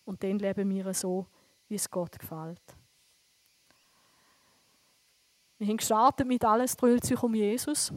Und 0.05 0.23
dann 0.23 0.39
leben 0.39 0.71
wir 0.71 0.95
so, 0.95 1.27
wie 1.69 1.75
es 1.75 1.91
Gott 1.91 2.19
gefällt. 2.19 2.77
Wir 5.59 5.67
haben 5.69 5.79
gestartet 5.79 6.27
mit 6.27 6.45
alles 6.45 6.77
dreht 6.77 7.05
sich 7.05 7.21
um 7.23 7.35
Jesus. 7.35 7.93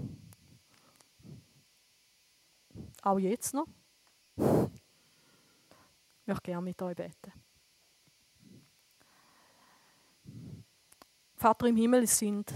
Auch 3.02 3.20
jetzt 3.20 3.54
noch. 3.54 3.68
Ich 4.38 4.46
möchte 6.26 6.44
gerne 6.44 6.62
mit 6.62 6.82
euch 6.82 6.96
beten. 6.96 7.34
Vater 11.36 11.68
im 11.68 11.76
Himmel, 11.76 12.04
es 12.04 12.18
sind 12.18 12.52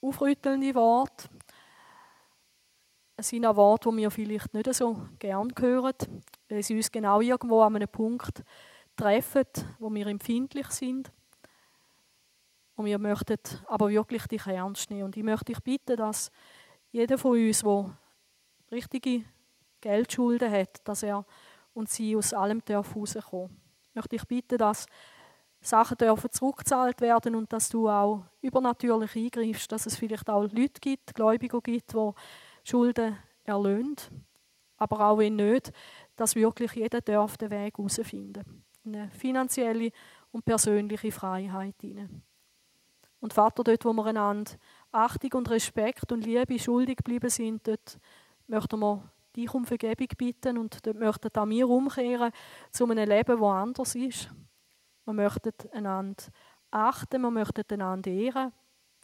aufrüttelnde 0.00 0.74
Worte, 0.74 1.28
sind 3.22 3.46
auch 3.46 3.56
Worte, 3.56 3.90
die 3.90 3.96
wir 3.96 4.10
vielleicht 4.10 4.54
nicht 4.54 4.72
so 4.74 4.96
gern 5.18 5.52
hören, 5.58 5.94
weil 6.48 6.62
sie 6.62 6.76
uns 6.76 6.90
genau 6.90 7.20
irgendwo 7.20 7.62
an 7.62 7.76
einem 7.76 7.88
Punkt 7.88 8.42
treffen, 8.96 9.46
wo 9.78 9.92
wir 9.92 10.06
empfindlich 10.06 10.68
sind. 10.68 11.10
Und 12.76 12.86
wir 12.86 12.98
möchten 12.98 13.38
aber 13.66 13.90
wirklich 13.90 14.26
dich 14.26 14.46
ernst 14.46 14.90
nehmen. 14.90 15.04
Und 15.04 15.16
ich 15.16 15.22
möchte 15.22 15.52
dich 15.52 15.60
bitten, 15.60 15.96
dass 15.96 16.30
jeder 16.92 17.18
von 17.18 17.32
uns, 17.32 17.60
der 17.60 17.96
richtige 18.70 19.24
Geldschulden 19.80 20.50
hat, 20.50 20.80
dass 20.84 21.02
er 21.02 21.24
und 21.74 21.88
sie 21.88 22.16
aus 22.16 22.32
allem 22.32 22.62
rauskommen. 22.68 23.60
Ich 23.88 23.94
möchte 23.94 24.16
dich 24.16 24.24
bitten, 24.26 24.58
dass 24.58 24.86
Sachen 25.60 25.98
dürfen 25.98 26.30
zurückgezahlt 26.30 27.00
werden 27.00 27.34
und 27.34 27.52
dass 27.52 27.68
du 27.68 27.88
auch 27.88 28.24
übernatürlich 28.40 29.14
eingreifst, 29.14 29.70
dass 29.70 29.86
es 29.86 29.96
vielleicht 29.96 30.28
auch 30.30 30.42
Leute 30.42 30.80
gibt, 30.80 31.14
Gläubige 31.14 31.60
gibt, 31.60 31.92
die 31.92 32.12
Schulden 32.64 33.16
erlöhnt. 33.44 34.10
Aber 34.76 35.00
auch 35.00 35.18
wenn 35.18 35.36
nicht, 35.36 35.72
dass 36.16 36.34
wirklich 36.34 36.72
jeder 36.72 37.00
darf 37.00 37.36
den 37.36 37.50
Weg 37.50 37.76
herausfinden. 37.76 38.64
Eine 38.84 39.10
finanzielle 39.10 39.92
und 40.32 40.44
persönliche 40.44 41.12
Freiheit 41.12 41.74
hinein. 41.80 42.22
Und 43.20 43.34
Vater, 43.34 43.62
dort, 43.62 43.84
wo 43.84 43.92
wir 43.92 44.06
einander 44.06 44.52
Achtung 44.92 45.32
und 45.34 45.50
Respekt 45.50 46.10
und 46.10 46.24
Liebe 46.24 46.58
schuldig 46.58 46.96
geblieben 46.98 47.28
sind, 47.28 47.66
dort 47.66 47.98
möchten 48.46 48.80
wir 48.80 49.10
dich 49.36 49.52
um 49.52 49.64
Vergebung 49.64 50.08
bitten 50.16 50.58
und 50.58 50.84
dort 50.86 50.98
möchten 50.98 51.28
auch 51.36 51.48
wir 51.48 51.68
umkehren 51.68 52.32
zu 52.70 52.84
einem 52.84 53.08
Leben, 53.08 53.38
das 53.38 53.48
anders 53.48 53.94
ist. 53.94 54.30
Wir 55.04 55.12
möchten 55.12 55.52
einander 55.72 56.24
achten, 56.70 57.20
wir 57.20 57.30
möchten 57.30 57.64
einander 57.70 58.10
ehren, 58.10 58.52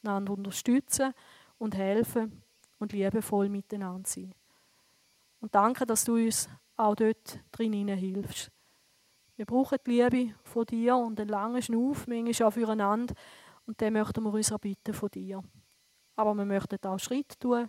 einander 0.02 0.32
unterstützen 0.32 1.12
und 1.58 1.76
helfen 1.76 2.42
und 2.78 2.92
liebevoll 2.92 3.48
miteinander 3.48 4.08
sein. 4.08 4.34
Und 5.40 5.54
danke, 5.54 5.86
dass 5.86 6.04
du 6.04 6.14
uns 6.14 6.48
auch 6.76 6.94
dort 6.94 7.40
drin 7.52 7.88
hilfst. 7.88 8.50
Wir 9.36 9.44
brauchen 9.44 9.78
die 9.86 9.90
Liebe 9.90 10.34
von 10.44 10.64
dir 10.64 10.96
und 10.96 11.20
einen 11.20 11.28
langen 11.28 11.62
Schnuff, 11.62 12.06
manchmal 12.06 12.48
auch 12.48 12.52
füreinander. 12.52 13.14
Und 13.66 13.80
den 13.80 13.92
möchten 13.92 14.22
wir 14.22 14.32
uns 14.32 14.50
erbitten 14.50 14.94
von 14.94 15.10
dir. 15.10 15.42
Aber 16.14 16.34
wir 16.34 16.46
möchten 16.46 16.82
auch 16.86 16.98
Schritt 16.98 17.38
tun. 17.38 17.68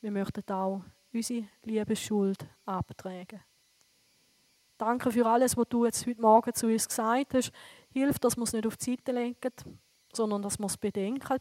Wir 0.00 0.10
möchten 0.10 0.50
auch 0.52 0.82
unsere 1.12 1.48
Liebesschuld 1.64 2.46
abtragen. 2.66 3.40
Danke 4.76 5.10
für 5.10 5.26
alles, 5.26 5.56
was 5.56 5.66
du 5.68 5.86
jetzt 5.86 6.06
heute 6.06 6.20
Morgen 6.20 6.54
zu 6.54 6.66
uns 6.66 6.86
gesagt 6.86 7.34
hast. 7.34 7.50
Hilf, 7.90 8.18
dass 8.18 8.36
wir 8.36 8.44
es 8.44 8.52
nicht 8.52 8.66
auf 8.66 8.76
die 8.76 8.90
Seite 8.92 9.12
lenken, 9.12 9.52
sondern 10.12 10.42
dass 10.42 10.58
wir 10.58 10.66
es 10.66 10.76
bedenken, 10.76 11.38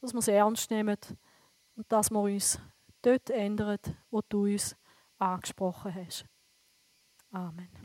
dass 0.00 0.12
wir 0.12 0.18
es 0.18 0.28
ernst 0.28 0.70
nehmen 0.70 0.96
und 1.76 1.90
dass 1.90 2.10
wir 2.10 2.20
uns 2.20 2.58
dort 3.02 3.30
ändern, 3.30 3.78
wo 4.10 4.20
du 4.28 4.44
uns 4.44 4.76
angesprochen 5.18 5.94
hast. 5.94 6.26
Amen. 7.30 7.83